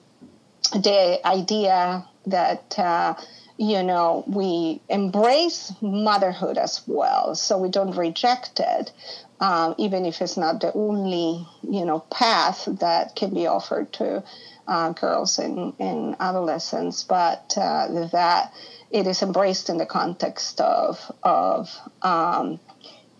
the 0.70 1.20
idea 1.26 2.06
that 2.26 2.78
uh, 2.78 3.14
you 3.56 3.82
know 3.82 4.24
we 4.26 4.80
embrace 4.88 5.72
motherhood 5.80 6.58
as 6.58 6.82
well, 6.86 7.34
so 7.34 7.58
we 7.58 7.68
don't 7.68 7.96
reject 7.96 8.60
it, 8.60 8.92
um, 9.40 9.74
even 9.78 10.04
if 10.04 10.20
it's 10.20 10.36
not 10.36 10.60
the 10.60 10.72
only 10.74 11.46
you 11.62 11.84
know 11.84 12.00
path 12.10 12.68
that 12.80 13.16
can 13.16 13.34
be 13.34 13.46
offered 13.46 13.92
to 13.94 14.22
uh, 14.66 14.92
girls 14.92 15.38
and, 15.38 15.72
and 15.78 16.16
adolescents, 16.20 17.04
but 17.04 17.54
uh, 17.56 18.06
that 18.12 18.52
it 18.90 19.06
is 19.06 19.22
embraced 19.22 19.68
in 19.68 19.78
the 19.78 19.86
context 19.86 20.60
of 20.60 21.00
of 21.22 21.70
um, 22.02 22.60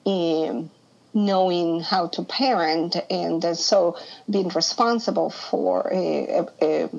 um, 0.07 0.71
knowing 1.14 1.81
how 1.81 2.07
to 2.07 2.23
parent 2.23 2.97
and 3.11 3.57
so 3.57 3.97
being 4.31 4.49
responsible 4.49 5.31
for 5.31 5.90
a, 5.93 6.47
a, 6.61 6.85
a 6.85 6.90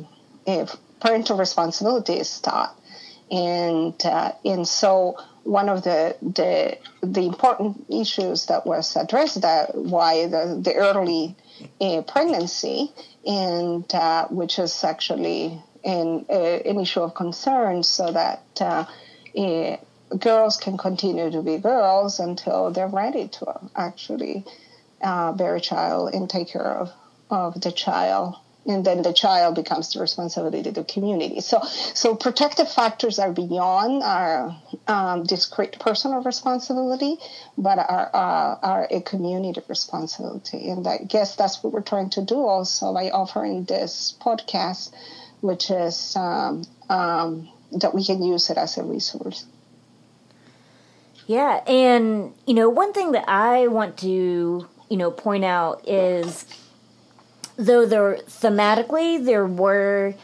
parental 0.99 1.37
responsibility 1.37 2.13
is 2.13 2.39
taught 2.39 2.75
and 3.31 3.93
uh, 4.05 4.31
and 4.43 4.67
so 4.67 5.17
one 5.43 5.69
of 5.69 5.83
the, 5.83 6.15
the 6.21 6.77
the 7.01 7.21
important 7.21 7.85
issues 7.89 8.47
that 8.47 8.65
was 8.65 8.95
addressed 8.95 9.41
that 9.41 9.73
why 9.75 10.27
the, 10.27 10.59
the 10.61 10.75
early 10.75 11.35
uh, 11.81 12.01
pregnancy 12.01 12.91
and 13.25 13.93
uh, 13.93 14.27
which 14.27 14.59
is 14.59 14.83
actually 14.83 15.61
an, 15.83 16.25
uh, 16.29 16.33
an 16.33 16.79
issue 16.79 17.01
of 17.01 17.13
concern 17.15 17.83
so 17.83 18.11
that 18.11 18.43
uh, 18.61 18.85
girls 20.17 20.57
can 20.57 20.77
continue 20.77 21.29
to 21.31 21.41
be 21.41 21.57
girls 21.57 22.19
until 22.19 22.71
they're 22.71 22.87
ready 22.87 23.27
to 23.27 23.45
actually 23.75 24.43
uh, 25.01 25.31
bear 25.31 25.55
a 25.55 25.61
child 25.61 26.13
and 26.13 26.29
take 26.29 26.49
care 26.49 26.61
of, 26.61 26.91
of 27.29 27.59
the 27.61 27.71
child. 27.71 28.35
And 28.65 28.85
then 28.85 29.01
the 29.01 29.13
child 29.13 29.55
becomes 29.55 29.93
the 29.93 30.01
responsibility 30.01 30.67
of 30.67 30.75
the 30.75 30.83
community. 30.83 31.39
So, 31.41 31.61
so 31.63 32.13
protective 32.13 32.71
factors 32.71 33.17
are 33.17 33.31
beyond 33.31 34.03
our 34.03 34.55
um, 34.87 35.23
discrete 35.23 35.79
personal 35.79 36.21
responsibility, 36.21 37.17
but 37.57 37.79
are, 37.79 38.11
uh, 38.13 38.59
are 38.61 38.87
a 38.91 39.01
community 39.01 39.61
responsibility. 39.67 40.69
And 40.69 40.85
I 40.85 40.97
guess 40.97 41.35
that's 41.35 41.63
what 41.63 41.73
we're 41.73 41.81
trying 41.81 42.09
to 42.11 42.21
do 42.21 42.35
also 42.45 42.93
by 42.93 43.09
offering 43.09 43.63
this 43.63 44.15
podcast, 44.21 44.91
which 45.41 45.71
is 45.71 46.15
um, 46.15 46.63
um, 46.89 47.49
that 47.71 47.95
we 47.95 48.05
can 48.05 48.21
use 48.21 48.49
it 48.49 48.57
as 48.57 48.77
a 48.77 48.83
resource. 48.83 49.45
Yeah, 51.27 51.61
and 51.67 52.33
you 52.47 52.55
know, 52.55 52.69
one 52.69 52.91
thing 52.91 53.11
that 53.11 53.29
I 53.29 53.67
want 53.67 53.99
to, 53.99 54.67
you 54.89 54.97
know, 54.97 55.11
point 55.11 55.45
out 55.45 55.87
is 55.87 56.43
though 57.59 57.85
there 57.85 58.15
thematically 58.27 59.23
there 59.23 59.45
were 59.45 60.15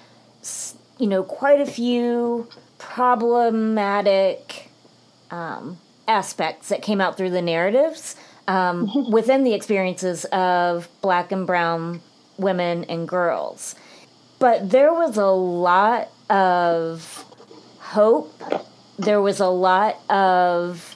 you 0.98 1.08
know, 1.08 1.24
quite 1.24 1.60
a 1.60 1.66
few 1.66 2.48
problematic 2.78 4.70
um, 5.32 5.78
aspects 6.08 6.70
that 6.70 6.82
came 6.82 7.02
out 7.02 7.18
through 7.18 7.32
the 7.32 7.42
narratives 7.42 8.16
um, 8.48 9.12
within 9.12 9.44
the 9.44 9.54
experiences 9.54 10.26
of 10.26 10.88
black 11.02 11.32
and 11.32 11.46
brown 11.46 12.02
women 12.38 12.84
and 12.86 13.08
girls. 13.08 13.76
But 14.40 14.70
there 14.70 14.94
was 14.94 15.18
a 15.18 15.28
lot 15.28 16.10
of 16.30 17.26
hope, 17.80 18.34
there 18.98 19.22
was 19.22 19.40
a 19.40 19.48
lot 19.48 19.98
of 20.10 20.96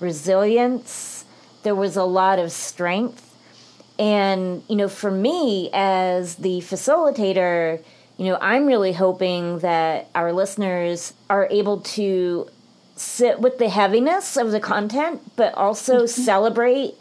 resilience, 0.00 1.24
there 1.62 1.74
was 1.74 1.96
a 1.96 2.04
lot 2.04 2.38
of 2.38 2.52
strength. 2.52 3.27
And, 3.98 4.62
you 4.68 4.76
know, 4.76 4.88
for 4.88 5.10
me 5.10 5.70
as 5.72 6.36
the 6.36 6.60
facilitator, 6.60 7.82
you 8.16 8.26
know, 8.26 8.38
I'm 8.40 8.66
really 8.66 8.92
hoping 8.92 9.60
that 9.60 10.08
our 10.14 10.32
listeners 10.32 11.14
are 11.28 11.48
able 11.50 11.80
to 11.80 12.48
sit 12.96 13.40
with 13.40 13.58
the 13.58 13.68
heaviness 13.68 14.36
of 14.36 14.50
the 14.50 14.60
content, 14.60 15.20
but 15.36 15.54
also 15.54 15.98
mm-hmm. 15.98 16.06
celebrate 16.22 16.94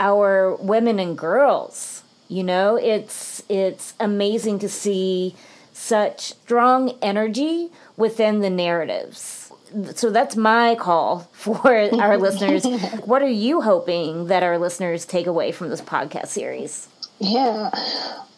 our 0.00 0.54
women 0.56 0.98
and 0.98 1.16
girls. 1.16 2.02
You 2.28 2.42
know, 2.42 2.76
it's 2.76 3.42
it's 3.48 3.94
amazing 4.00 4.58
to 4.60 4.68
see 4.68 5.36
such 5.72 6.20
strong 6.32 6.96
energy 7.02 7.70
within 7.96 8.40
the 8.40 8.50
narratives 8.50 9.46
so 9.94 10.10
that's 10.10 10.36
my 10.36 10.74
call 10.74 11.28
for 11.32 11.66
our 12.00 12.16
listeners. 12.16 12.64
What 13.04 13.22
are 13.22 13.28
you 13.28 13.60
hoping 13.60 14.26
that 14.26 14.42
our 14.42 14.58
listeners 14.58 15.04
take 15.04 15.26
away 15.26 15.52
from 15.52 15.68
this 15.68 15.80
podcast 15.80 16.28
series? 16.28 16.88
Yeah, 17.18 17.70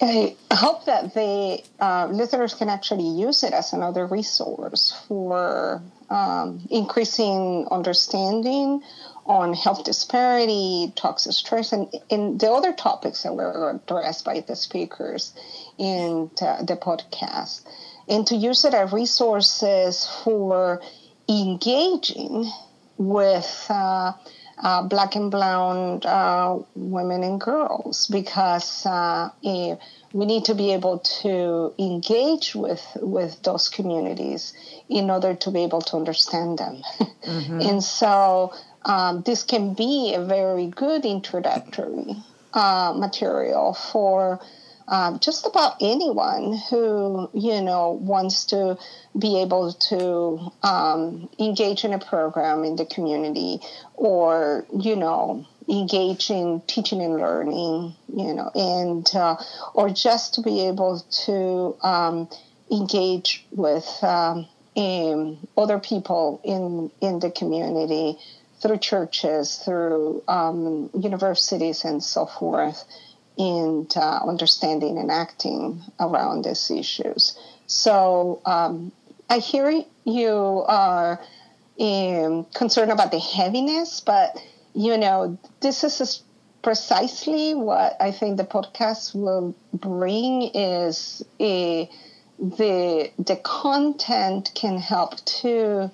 I 0.01 0.37
hope 0.53 0.85
that 0.85 1.15
the 1.15 1.63
uh, 1.81 2.07
listeners 2.13 2.55
can 2.55 2.69
actually 2.69 3.09
use 3.09 3.43
it 3.43 3.53
as 3.53 3.73
another 3.73 4.07
resource 4.07 4.95
for 5.09 5.83
um, 6.11 6.61
increasing 6.71 7.67
understanding 7.71 8.83
on 9.27 9.53
health 9.53 9.85
disparity, 9.85 10.93
toxic 10.95 11.33
stress, 11.33 11.73
and, 11.73 11.93
and 12.11 12.41
the 12.41 12.51
other 12.51 12.73
topics 12.73 13.25
that 13.25 13.35
were 13.35 13.71
addressed 13.71 14.25
by 14.25 14.41
the 14.41 14.55
speakers 14.55 15.35
in 15.77 16.31
the, 16.39 16.65
the 16.67 16.77
podcast, 16.77 17.63
and 18.09 18.27
to 18.29 18.37
use 18.37 18.65
it 18.65 18.75
as 18.75 18.93
resources 18.93 20.09
for 20.25 20.81
engaging 21.29 22.51
with 22.97 23.67
uh, 23.69 24.13
uh, 24.61 24.83
black 24.83 25.15
and 25.15 25.31
brown 25.31 26.01
uh, 26.05 26.59
women 26.75 27.23
and 27.23 27.41
girls 27.41 28.09
because 28.09 28.85
uh, 28.87 29.31
we 29.43 30.27
need 30.27 30.45
to 30.45 30.55
be 30.55 30.73
able 30.73 30.99
to 30.99 31.73
engage 31.79 32.55
with 32.55 32.85
with 32.97 33.41
those 33.43 33.69
communities 33.69 34.53
in 34.89 35.11
order 35.11 35.35
to 35.35 35.51
be 35.51 35.63
able 35.63 35.83
to 35.83 35.97
understand 35.97 36.59
them. 36.59 36.83
Mm-hmm. 37.29 37.61
and 37.61 37.85
so 37.85 38.53
um, 38.85 39.23
this 39.27 39.43
can 39.43 39.75
be 39.75 40.15
a 40.15 40.25
very 40.25 40.67
good 40.67 41.05
introductory 41.05 42.17
uh, 42.55 42.95
material 42.97 43.75
for 43.75 44.41
um, 44.89 45.19
just 45.19 45.47
about 45.47 45.77
anyone 45.81 46.59
who 46.71 47.29
you 47.35 47.61
know 47.61 47.91
wants 47.91 48.47
to 48.47 48.79
be 49.19 49.41
able 49.41 49.73
to 49.73 50.67
um, 50.67 51.29
engage 51.39 51.85
in 51.85 51.93
a 51.93 51.99
program 51.99 52.65
in 52.65 52.77
the 52.77 52.87
community 52.87 53.61
or 53.95 54.67
you 54.79 54.97
know 54.97 55.47
engage 55.69 56.31
in 56.31 56.63
teaching 56.67 57.03
and 57.03 57.17
learning 57.17 57.95
you 58.15 58.33
know 58.33 58.51
and 58.55 59.11
uh, 59.15 59.37
or 59.75 59.91
just 59.91 60.35
to 60.35 60.43
be 60.43 60.67
able 60.67 61.01
to 61.11 61.77
um, 61.87 62.29
engage 62.71 63.45
with 63.53 63.87
um, 64.03 64.47
other 65.57 65.79
people 65.79 66.41
in 66.45 66.91
in 67.07 67.19
the 67.19 67.31
community 67.31 68.17
through 68.63 68.79
churches 68.79 69.57
through 69.57 70.23
um, 70.29 70.89
universities 70.95 71.85
and 71.85 72.03
so 72.03 72.25
forth 72.25 72.85
in 73.39 73.87
uh, 73.95 74.21
understanding 74.27 74.99
and 74.99 75.11
acting 75.11 75.81
around 76.01 76.45
these 76.45 76.71
issues. 76.71 77.39
So 77.69 78.43
um, 78.45 78.93
I 79.31 79.39
hear 79.39 79.85
you 80.05 80.65
are 80.67 81.21
um, 81.81 82.47
concerned 82.53 82.91
about 82.91 83.13
the 83.13 83.21
heaviness, 83.21 84.01
but 84.01 84.37
you 84.75 84.99
know 84.99 85.39
this 85.61 85.85
is 85.85 86.23
precisely 86.63 87.55
what 87.55 87.97
I 88.01 88.11
think 88.11 88.37
the 88.37 88.45
podcast 88.45 89.15
will 89.15 89.55
bring 89.73 90.51
is 90.55 91.25
a 91.41 91.89
the 92.41 93.11
the 93.19 93.37
content 93.37 94.51
can 94.55 94.79
help 94.79 95.25
to 95.43 95.93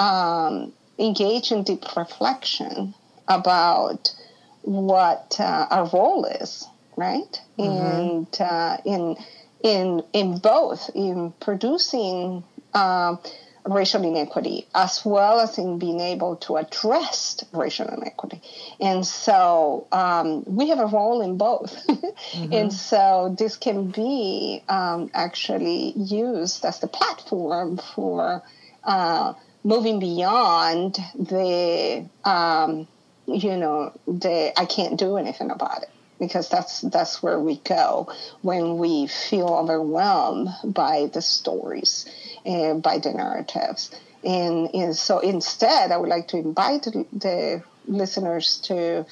um, 0.00 0.72
engage 0.98 1.52
in 1.52 1.64
deep 1.64 1.84
reflection 1.96 2.94
about 3.28 4.14
what 4.62 5.36
uh, 5.38 5.66
our 5.70 5.88
role 5.92 6.24
is 6.24 6.66
right? 6.98 7.40
Mm-hmm. 7.58 8.00
And 8.00 8.40
uh, 8.40 8.76
in 8.84 9.16
in 9.62 10.02
in 10.12 10.38
both 10.38 10.90
in 10.94 11.32
producing 11.40 12.44
uh, 12.74 13.16
racial 13.64 14.02
inequity 14.02 14.66
as 14.74 15.04
well 15.04 15.40
as 15.40 15.58
in 15.58 15.78
being 15.78 16.00
able 16.00 16.36
to 16.36 16.56
address 16.56 17.44
racial 17.52 17.86
inequity. 17.88 18.40
And 18.80 19.06
so 19.06 19.86
um, 19.92 20.44
we 20.46 20.70
have 20.70 20.78
a 20.78 20.86
role 20.86 21.20
in 21.20 21.36
both. 21.36 21.86
mm-hmm. 21.86 22.52
And 22.52 22.72
so 22.72 23.34
this 23.38 23.56
can 23.56 23.90
be 23.90 24.62
um, 24.68 25.10
actually 25.14 25.92
used 25.96 26.64
as 26.64 26.80
the 26.80 26.88
platform 26.88 27.78
for 27.94 28.42
uh, 28.84 29.34
moving 29.64 29.98
beyond 30.00 30.98
the, 31.14 32.08
um, 32.24 32.88
you 33.26 33.56
know, 33.56 33.92
the 34.06 34.58
I 34.58 34.64
can't 34.64 34.98
do 34.98 35.16
anything 35.16 35.50
about 35.50 35.82
it 35.82 35.90
because 36.18 36.48
that's 36.48 36.80
that's 36.80 37.22
where 37.22 37.38
we 37.38 37.56
go 37.58 38.12
when 38.42 38.78
we 38.78 39.06
feel 39.06 39.48
overwhelmed 39.48 40.48
by 40.64 41.10
the 41.12 41.22
stories 41.22 42.06
and 42.44 42.82
by 42.82 42.98
the 42.98 43.12
narratives. 43.12 43.90
And, 44.24 44.74
and 44.74 44.96
so 44.96 45.20
instead, 45.20 45.92
I 45.92 45.96
would 45.96 46.08
like 46.08 46.28
to 46.28 46.38
invite 46.38 46.84
the 46.84 47.62
listeners 47.86 48.58
to, 48.64 49.00
uh, 49.00 49.06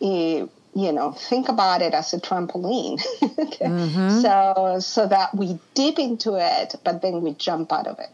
you 0.00 0.48
know, 0.74 1.12
think 1.12 1.48
about 1.48 1.82
it 1.82 1.92
as 1.94 2.14
a 2.14 2.20
trampoline. 2.20 3.00
mm-hmm. 3.22 4.20
So 4.20 4.78
so 4.80 5.06
that 5.06 5.34
we 5.34 5.58
dip 5.74 5.98
into 5.98 6.36
it, 6.36 6.74
but 6.84 7.02
then 7.02 7.22
we 7.22 7.34
jump 7.34 7.72
out 7.72 7.86
of 7.86 7.98
it. 7.98 8.10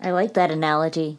I 0.00 0.10
like 0.10 0.34
that 0.34 0.50
analogy. 0.50 1.18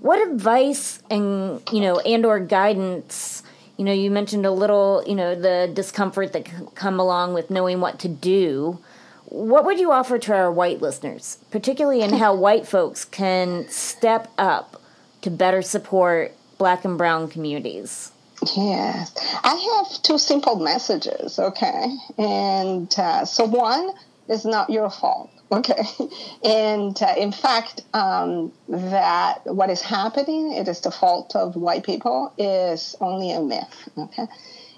What 0.00 0.26
advice 0.26 1.00
and 1.10 1.62
you 1.72 1.80
know 1.80 2.00
and 2.00 2.24
or 2.26 2.38
guidance 2.40 3.42
you 3.76 3.84
know, 3.84 3.92
you 3.92 4.10
mentioned 4.10 4.46
a 4.46 4.50
little, 4.50 5.02
you 5.06 5.14
know, 5.14 5.34
the 5.34 5.70
discomfort 5.72 6.32
that 6.32 6.48
come 6.74 6.98
along 6.98 7.34
with 7.34 7.50
knowing 7.50 7.80
what 7.80 7.98
to 8.00 8.08
do. 8.08 8.78
What 9.26 9.64
would 9.66 9.78
you 9.78 9.92
offer 9.92 10.18
to 10.18 10.34
our 10.34 10.50
white 10.50 10.80
listeners, 10.80 11.38
particularly 11.50 12.00
in 12.00 12.14
how 12.14 12.34
white 12.34 12.66
folks 12.66 13.04
can 13.04 13.68
step 13.68 14.30
up 14.38 14.80
to 15.22 15.30
better 15.30 15.62
support 15.62 16.32
black 16.58 16.84
and 16.84 16.96
brown 16.96 17.28
communities? 17.28 18.12
Yes, 18.56 19.14
I 19.42 19.54
have 19.54 20.02
two 20.02 20.18
simple 20.18 20.56
messages, 20.56 21.38
okay? 21.38 21.86
And 22.16 22.94
uh, 22.98 23.24
so, 23.24 23.44
one 23.44 23.90
is 24.28 24.44
not 24.44 24.70
your 24.70 24.90
fault 24.90 25.30
Okay, 25.50 25.80
and 26.44 27.00
uh, 27.00 27.14
in 27.16 27.30
fact, 27.30 27.82
um, 27.94 28.52
that 28.68 29.42
what 29.44 29.70
is 29.70 29.80
happening, 29.80 30.52
it 30.52 30.66
is 30.66 30.80
the 30.80 30.90
fault 30.90 31.36
of 31.36 31.54
white 31.54 31.84
people, 31.84 32.32
is 32.36 32.96
only 33.00 33.30
a 33.30 33.40
myth. 33.40 33.88
Okay, 33.96 34.26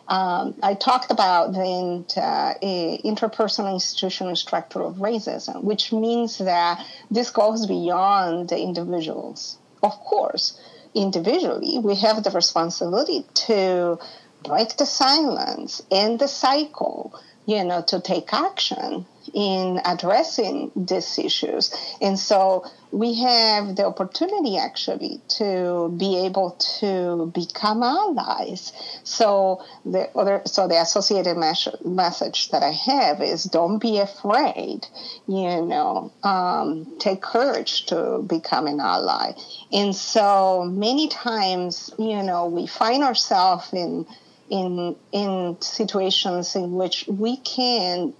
um, 0.08 0.54
I 0.62 0.74
talked 0.74 1.10
about 1.10 1.52
the 1.52 2.04
uh, 2.16 2.54
interpersonal 2.62 3.72
institutional 3.72 4.36
structure 4.36 4.82
of 4.82 4.96
racism, 4.96 5.64
which 5.64 5.92
means 5.92 6.38
that 6.38 6.84
this 7.10 7.30
goes 7.30 7.66
beyond 7.66 8.50
the 8.50 8.58
individuals. 8.58 9.58
Of 9.82 9.98
course, 10.00 10.58
individually, 10.94 11.78
we 11.78 11.94
have 11.96 12.24
the 12.24 12.30
responsibility 12.30 13.24
to 13.46 13.98
break 14.44 14.76
the 14.76 14.86
silence, 14.86 15.82
end 15.90 16.18
the 16.18 16.28
cycle, 16.28 17.14
you 17.48 17.64
know, 17.64 17.80
to 17.80 17.98
take 17.98 18.30
action 18.34 19.06
in 19.32 19.80
addressing 19.86 20.70
these 20.76 21.18
issues. 21.18 21.74
And 21.98 22.18
so 22.18 22.66
we 22.92 23.14
have 23.14 23.74
the 23.74 23.86
opportunity 23.86 24.58
actually 24.58 25.22
to 25.38 25.94
be 25.98 26.26
able 26.26 26.50
to 26.80 27.32
become 27.34 27.82
allies. 27.82 28.72
So 29.02 29.64
the 29.86 30.10
other, 30.14 30.42
so 30.44 30.68
the 30.68 30.78
associated 30.78 31.38
mes- 31.38 31.68
message 31.82 32.50
that 32.50 32.62
I 32.62 32.72
have 32.72 33.22
is 33.22 33.44
don't 33.44 33.78
be 33.78 33.98
afraid, 33.98 34.86
you 35.26 35.62
know, 35.62 36.12
um, 36.22 36.98
take 36.98 37.22
courage 37.22 37.86
to 37.86 38.18
become 38.26 38.66
an 38.66 38.78
ally. 38.78 39.32
And 39.72 39.96
so 39.96 40.64
many 40.64 41.08
times, 41.08 41.90
you 41.98 42.22
know, 42.22 42.44
we 42.46 42.66
find 42.66 43.02
ourselves 43.02 43.72
in 43.72 44.06
in 44.50 44.96
in 45.12 45.56
situations 45.60 46.56
in 46.56 46.72
which 46.72 47.06
we 47.08 47.36
can 47.38 48.14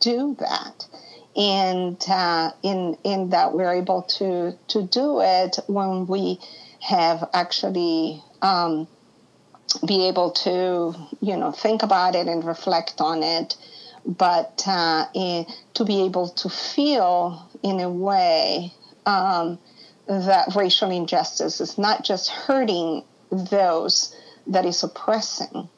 do 0.00 0.36
that. 0.40 0.86
And 1.36 2.02
uh, 2.08 2.50
in 2.62 2.96
in 3.04 3.30
that 3.30 3.54
we're 3.54 3.72
able 3.74 4.02
to 4.18 4.58
to 4.68 4.82
do 4.82 5.20
it 5.20 5.58
when 5.66 6.06
we 6.06 6.40
have 6.80 7.28
actually 7.32 8.22
um, 8.42 8.88
be 9.86 10.08
able 10.08 10.30
to 10.30 10.94
you 11.20 11.36
know 11.36 11.52
think 11.52 11.82
about 11.82 12.14
it 12.14 12.26
and 12.26 12.44
reflect 12.44 13.00
on 13.00 13.22
it. 13.22 13.56
But 14.06 14.62
uh, 14.66 15.06
in, 15.14 15.46
to 15.74 15.84
be 15.84 16.02
able 16.02 16.28
to 16.30 16.48
feel 16.48 17.46
in 17.62 17.80
a 17.80 17.90
way 17.90 18.72
um, 19.04 19.58
that 20.06 20.54
racial 20.54 20.90
injustice 20.90 21.60
is 21.60 21.76
not 21.76 22.04
just 22.04 22.30
hurting 22.30 23.04
those 23.30 24.14
that 24.48 24.64
is 24.64 24.82
oppressing 24.82 25.68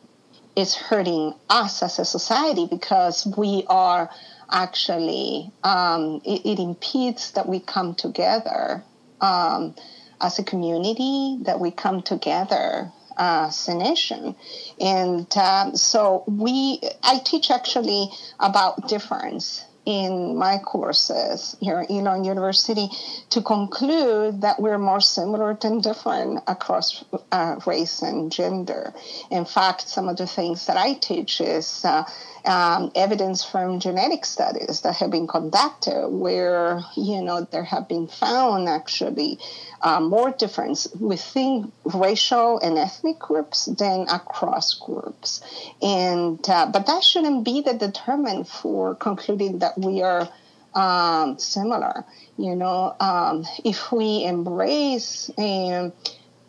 is 0.56 0.74
hurting 0.74 1.34
us 1.48 1.82
as 1.82 1.98
a 1.98 2.04
society 2.04 2.66
because 2.68 3.26
we 3.36 3.64
are 3.68 4.10
actually 4.50 5.50
um, 5.62 6.20
it, 6.24 6.44
it, 6.44 6.58
impedes 6.58 7.32
that 7.32 7.48
we 7.48 7.60
come 7.60 7.94
together 7.94 8.82
um, 9.20 9.74
as 10.20 10.38
a 10.38 10.44
community 10.44 11.38
that 11.42 11.60
we 11.60 11.70
come 11.70 12.02
together 12.02 12.90
as 13.16 13.68
a 13.68 13.74
nation. 13.74 14.34
And 14.80 15.36
um, 15.36 15.76
so 15.76 16.24
we 16.26 16.80
i 17.02 17.18
teach 17.18 17.50
actually 17.50 18.10
about 18.40 18.88
difference 18.88 19.64
in 19.86 20.36
my 20.36 20.58
courses 20.58 21.56
here 21.60 21.78
at 21.78 21.90
Elon 21.90 22.24
University 22.24 22.88
to 23.30 23.42
conclude 23.42 24.42
that 24.42 24.60
we're 24.60 24.78
more 24.78 25.00
similar 25.00 25.54
than 25.54 25.80
different 25.80 26.40
across 26.46 27.04
uh, 27.32 27.56
race 27.66 28.02
and 28.02 28.30
gender. 28.30 28.92
In 29.30 29.44
fact, 29.44 29.88
some 29.88 30.08
of 30.08 30.16
the 30.16 30.26
things 30.26 30.66
that 30.66 30.76
I 30.76 30.94
teach 30.94 31.40
is 31.40 31.84
uh, 31.84 32.04
um, 32.44 32.90
evidence 32.94 33.44
from 33.44 33.80
genetic 33.80 34.24
studies 34.24 34.80
that 34.82 34.96
have 34.96 35.10
been 35.10 35.26
conducted 35.26 36.08
where, 36.08 36.80
you 36.96 37.22
know, 37.22 37.46
there 37.50 37.64
have 37.64 37.88
been 37.88 38.06
found 38.06 38.68
actually 38.68 39.38
uh, 39.82 40.00
more 40.00 40.30
difference 40.30 40.88
within 40.98 41.72
racial 41.84 42.58
and 42.60 42.78
ethnic 42.78 43.18
groups 43.18 43.66
than 43.66 44.06
across 44.08 44.74
groups. 44.74 45.40
And, 45.82 46.38
uh, 46.48 46.70
but 46.72 46.86
that 46.86 47.02
shouldn't 47.02 47.44
be 47.44 47.62
the 47.62 47.74
determinant 47.74 48.48
for 48.48 48.94
concluding 48.94 49.60
that 49.60 49.78
we 49.78 50.02
are 50.02 50.28
um, 50.74 51.38
similar. 51.38 52.04
You 52.36 52.54
know, 52.54 52.94
um, 53.00 53.44
if 53.64 53.90
we 53.92 54.24
embrace 54.24 55.30
um, 55.38 55.92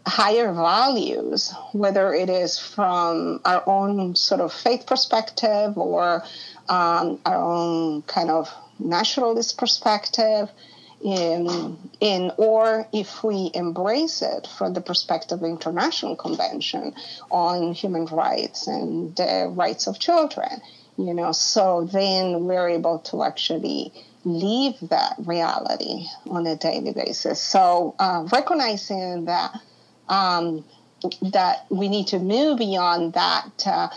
higher 0.06 0.52
values, 0.52 1.54
whether 1.74 2.14
it 2.14 2.30
is 2.30 2.58
from 2.60 3.40
our 3.46 3.64
own 3.68 4.16
sort 4.16 4.42
of 4.42 4.52
faith 4.52 4.86
perspective 4.86 5.78
or 5.78 6.24
um, 6.70 7.20
our 7.26 7.42
own 7.42 8.02
kind 8.04 8.30
of 8.30 8.54
nationalist 8.80 9.58
perspective, 9.58 10.50
in, 11.04 11.78
in 12.00 12.32
or 12.38 12.88
if 12.94 13.24
we 13.24 13.52
embrace 13.54 14.22
it 14.22 14.48
from 14.58 14.74
the 14.74 14.82
perspective 14.82 15.42
of 15.42 15.46
international 15.46 16.16
convention 16.16 16.94
on 17.30 17.74
human 17.74 18.06
rights 18.06 18.68
and 18.68 19.16
the 19.16 19.52
rights 19.56 19.88
of 19.88 20.00
children 20.00 20.62
you 20.98 21.14
know 21.14 21.32
so 21.32 21.90
then 21.92 22.46
we're 22.46 22.70
able 22.70 23.00
to 23.00 23.24
actually 23.24 23.92
leave 24.24 24.76
that 24.82 25.16
reality 25.20 26.06
on 26.30 26.46
a 26.46 26.56
daily 26.56 26.94
basis. 26.94 27.42
So 27.42 27.96
uh, 28.00 28.28
recognizing 28.32 29.26
that 29.26 29.60
um, 30.08 30.66
that 31.22 31.66
we 31.70 31.90
need 31.90 32.08
to 32.08 32.20
move 32.20 32.60
beyond 32.60 33.14
that 33.14 33.64
uh, 33.66 33.90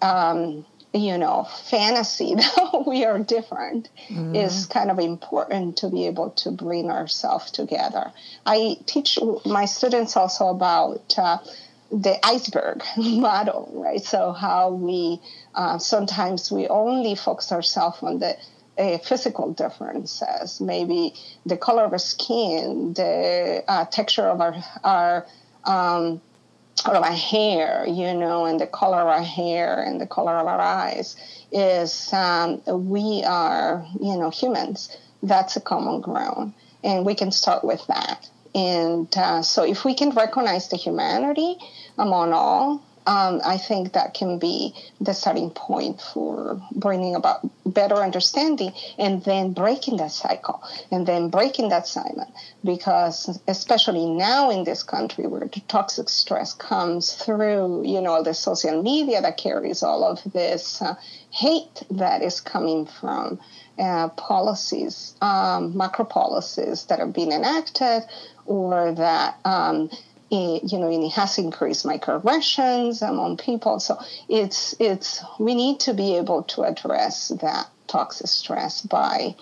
um, 0.00 0.64
you 0.94 1.16
know 1.16 1.48
fantasy 1.64 2.34
that 2.36 2.84
we 2.86 3.04
are 3.04 3.18
different 3.18 3.88
mm-hmm. 4.08 4.34
is 4.34 4.66
kind 4.66 4.90
of 4.90 4.98
important 4.98 5.78
to 5.78 5.88
be 5.88 6.06
able 6.06 6.30
to 6.30 6.50
bring 6.50 6.90
ourselves 6.90 7.50
together 7.50 8.12
i 8.44 8.76
teach 8.86 9.18
my 9.46 9.64
students 9.64 10.16
also 10.16 10.48
about 10.48 11.14
uh, 11.18 11.38
the 11.90 12.18
iceberg 12.24 12.82
model 12.96 13.70
right 13.74 14.02
so 14.02 14.32
how 14.32 14.70
we 14.70 15.20
uh, 15.54 15.78
sometimes 15.78 16.50
we 16.50 16.68
only 16.68 17.14
focus 17.14 17.52
ourselves 17.52 18.02
on 18.02 18.18
the 18.18 18.36
uh, 18.78 18.98
physical 18.98 19.52
differences 19.52 20.60
maybe 20.60 21.14
the 21.46 21.56
color 21.56 21.84
of 21.84 21.92
our 21.92 21.98
skin 21.98 22.92
the 22.94 23.62
uh, 23.68 23.84
texture 23.86 24.26
of 24.26 24.40
our 24.40 24.54
our 24.84 25.26
um, 25.64 26.20
of 26.86 27.02
our 27.02 27.12
hair, 27.12 27.84
you 27.86 28.14
know, 28.14 28.44
and 28.44 28.60
the 28.60 28.66
color 28.66 29.00
of 29.00 29.08
our 29.08 29.22
hair 29.22 29.82
and 29.82 30.00
the 30.00 30.06
color 30.06 30.32
of 30.32 30.46
our 30.46 30.60
eyes 30.60 31.16
is 31.50 32.12
um, 32.12 32.62
we 32.66 33.22
are, 33.24 33.86
you 34.00 34.16
know, 34.16 34.30
humans. 34.30 34.96
That's 35.22 35.56
a 35.56 35.60
common 35.60 36.00
ground. 36.00 36.54
And 36.82 37.06
we 37.06 37.14
can 37.14 37.30
start 37.30 37.64
with 37.64 37.86
that. 37.86 38.28
And 38.54 39.08
uh, 39.16 39.42
so 39.42 39.64
if 39.64 39.84
we 39.84 39.94
can 39.94 40.10
recognize 40.10 40.68
the 40.68 40.76
humanity 40.76 41.56
among 41.96 42.32
all 42.32 42.82
um, 43.06 43.40
I 43.44 43.58
think 43.58 43.92
that 43.92 44.14
can 44.14 44.38
be 44.38 44.74
the 45.00 45.12
starting 45.12 45.50
point 45.50 46.00
for 46.00 46.60
bringing 46.72 47.14
about 47.14 47.40
better 47.66 47.96
understanding 47.96 48.72
and 48.98 49.22
then 49.24 49.52
breaking 49.52 49.96
that 49.96 50.12
cycle 50.12 50.62
and 50.90 51.06
then 51.06 51.28
breaking 51.28 51.70
that 51.70 51.86
cycle. 51.86 52.32
Because 52.64 53.40
especially 53.48 54.06
now 54.06 54.50
in 54.50 54.64
this 54.64 54.82
country 54.82 55.26
where 55.26 55.40
the 55.40 55.60
toxic 55.68 56.08
stress 56.08 56.54
comes 56.54 57.14
through, 57.14 57.86
you 57.86 58.00
know, 58.00 58.22
the 58.22 58.34
social 58.34 58.82
media 58.82 59.20
that 59.20 59.36
carries 59.36 59.82
all 59.82 60.04
of 60.04 60.20
this 60.32 60.80
uh, 60.80 60.94
hate 61.30 61.82
that 61.90 62.22
is 62.22 62.40
coming 62.40 62.86
from 62.86 63.40
uh, 63.78 64.08
policies, 64.10 65.14
um, 65.22 65.76
macro 65.76 66.04
policies 66.04 66.84
that 66.84 67.00
are 67.00 67.06
being 67.06 67.32
enacted 67.32 68.02
or 68.46 68.92
that 68.92 69.38
um, 69.44 69.90
you 70.32 70.78
know, 70.78 70.88
it 70.88 71.10
has 71.10 71.38
increased 71.38 71.84
microaggressions 71.84 73.06
among 73.06 73.36
people. 73.36 73.78
So 73.80 73.98
it's 74.28 74.74
it's 74.80 75.22
we 75.38 75.54
need 75.54 75.80
to 75.80 75.92
be 75.92 76.16
able 76.16 76.44
to 76.44 76.62
address 76.62 77.28
that 77.28 77.68
toxic 77.86 78.28
stress 78.28 78.80
by 78.80 79.34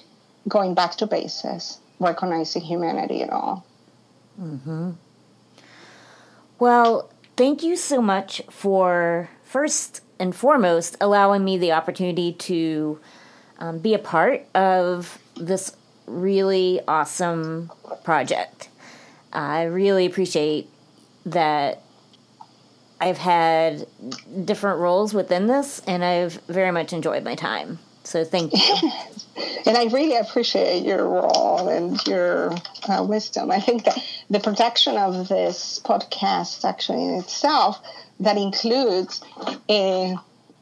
going 0.48 0.74
back 0.74 0.96
to 0.96 1.07
basis, 1.07 1.79
recognizing 2.00 2.62
humanity 2.62 3.22
at 3.22 3.31
all. 3.31 3.64
Mm-hmm. 4.40 4.92
Well, 6.59 7.11
thank 7.37 7.62
you 7.62 7.76
so 7.76 8.03
much 8.03 8.42
for 8.50 9.31
first 9.44 10.00
and 10.18 10.35
foremost 10.35 10.96
allowing 11.00 11.44
me 11.44 11.57
the 11.57 11.72
opportunity 11.72 12.33
to 12.33 12.98
um, 13.59 13.79
be 13.79 13.94
a 13.94 13.98
part 13.98 14.44
of 14.55 15.18
this 15.37 15.76
really 16.07 16.81
awesome 16.88 17.70
project. 18.03 18.68
I 19.33 19.62
really 19.62 20.07
appreciate 20.07 20.68
that 21.27 21.83
I've 23.01 23.19
had 23.19 23.87
different 24.45 24.81
roles 24.81 25.15
within 25.15 25.47
this, 25.47 25.81
and 25.87 26.05
I've 26.05 26.35
very 26.49 26.71
much 26.71 26.93
enjoyed 26.93 27.25
my 27.25 27.35
time. 27.35 27.79
So 28.05 28.25
thank 28.25 28.53
you. 28.53 28.93
and 29.67 29.77
I 29.77 29.85
really 29.85 30.17
appreciate 30.17 30.85
your 30.85 31.07
role 31.07 31.69
and 31.69 32.05
your 32.07 32.55
uh, 32.89 33.05
wisdom. 33.07 33.51
I 33.51 33.61
think 33.61 33.85
that 33.85 33.99
the 34.29 34.41
production 34.41 34.97
of 34.97 35.29
this 35.29 35.81
podcast, 35.85 36.65
actually 36.65 37.05
in 37.05 37.15
itself, 37.15 37.81
that 38.21 38.37
includes 38.37 39.23
a 39.69 40.15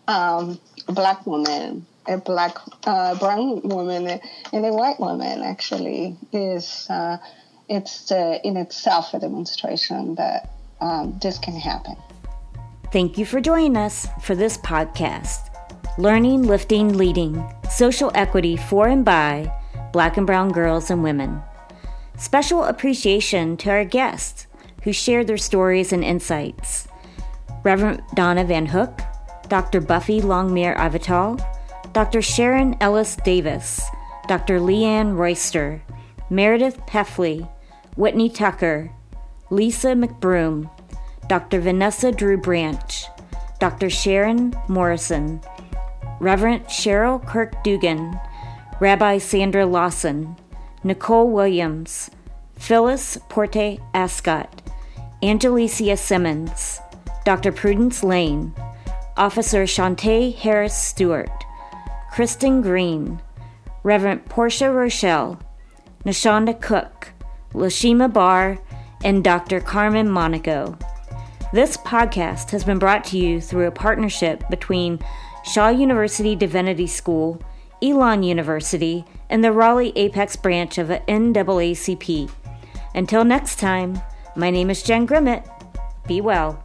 um, 0.06 0.60
black 0.86 1.26
woman, 1.26 1.86
a 2.06 2.18
black 2.18 2.56
uh, 2.84 3.18
brown 3.18 3.62
woman, 3.62 4.20
and 4.52 4.66
a 4.66 4.72
white 4.72 5.00
woman, 5.00 5.42
actually, 5.42 6.16
is. 6.32 6.86
Uh, 6.88 7.18
it's 7.68 8.10
uh, 8.10 8.38
in 8.44 8.56
itself 8.56 9.14
a 9.14 9.18
demonstration 9.18 10.14
that 10.16 10.50
um, 10.80 11.18
this 11.20 11.38
can 11.38 11.54
happen. 11.54 11.96
Thank 12.92 13.18
you 13.18 13.26
for 13.26 13.40
joining 13.40 13.76
us 13.76 14.08
for 14.22 14.34
this 14.34 14.56
podcast 14.58 15.50
Learning, 15.98 16.44
Lifting, 16.44 16.96
Leading 16.96 17.44
Social 17.70 18.10
Equity 18.14 18.56
for 18.56 18.88
and 18.88 19.04
by 19.04 19.52
Black 19.92 20.16
and 20.16 20.26
Brown 20.26 20.50
Girls 20.50 20.90
and 20.90 21.02
Women. 21.02 21.42
Special 22.16 22.64
appreciation 22.64 23.56
to 23.58 23.70
our 23.70 23.84
guests 23.84 24.46
who 24.84 24.92
shared 24.92 25.26
their 25.26 25.36
stories 25.36 25.92
and 25.92 26.04
insights 26.04 26.88
Reverend 27.64 28.02
Donna 28.14 28.44
Van 28.44 28.66
Hook, 28.66 29.00
Dr. 29.48 29.80
Buffie 29.80 30.22
Longmire 30.22 30.76
Avital, 30.76 31.44
Dr. 31.92 32.22
Sharon 32.22 32.76
Ellis 32.80 33.16
Davis, 33.16 33.82
Dr. 34.28 34.60
Leanne 34.60 35.16
Royster, 35.16 35.82
Meredith 36.30 36.78
Peffley, 36.86 37.48
Whitney 37.98 38.30
Tucker, 38.30 38.92
Lisa 39.50 39.88
McBroom, 39.88 40.70
Dr. 41.28 41.60
Vanessa 41.60 42.12
Drew 42.12 42.36
Branch, 42.36 43.04
Dr. 43.58 43.90
Sharon 43.90 44.54
Morrison, 44.68 45.40
Reverend 46.20 46.66
Cheryl 46.66 47.18
Kirk 47.26 47.64
Duggan, 47.64 48.16
Rabbi 48.78 49.18
Sandra 49.18 49.66
Lawson, 49.66 50.36
Nicole 50.84 51.28
Williams, 51.28 52.08
Phyllis 52.56 53.18
Porte 53.28 53.80
Ascott, 53.92 54.48
Angelicia 55.20 55.98
Simmons, 55.98 56.78
Dr. 57.24 57.50
Prudence 57.50 58.04
Lane, 58.04 58.54
Officer 59.16 59.64
Shantae 59.64 60.32
Harris 60.36 60.78
Stewart, 60.80 61.44
Kristen 62.12 62.62
Green, 62.62 63.20
Reverend 63.82 64.24
Portia 64.26 64.70
Rochelle, 64.70 65.40
Nashonda 66.04 66.60
Cook, 66.60 67.12
Lashima 67.52 68.12
Barr, 68.12 68.58
and 69.04 69.22
Dr. 69.24 69.60
Carmen 69.60 70.08
Monico. 70.08 70.78
This 71.52 71.76
podcast 71.78 72.50
has 72.50 72.64
been 72.64 72.78
brought 72.78 73.04
to 73.04 73.18
you 73.18 73.40
through 73.40 73.66
a 73.66 73.72
partnership 73.72 74.44
between 74.50 74.98
Shaw 75.44 75.68
University 75.68 76.36
Divinity 76.36 76.86
School, 76.86 77.40
Elon 77.82 78.22
University, 78.22 79.04
and 79.30 79.42
the 79.42 79.52
Raleigh 79.52 79.92
Apex 79.96 80.36
branch 80.36 80.78
of 80.78 80.88
NAACP. 80.88 82.30
Until 82.94 83.24
next 83.24 83.58
time, 83.58 84.00
my 84.36 84.50
name 84.50 84.68
is 84.68 84.82
Jen 84.82 85.06
Grimmett. 85.06 85.48
Be 86.06 86.20
well. 86.20 86.62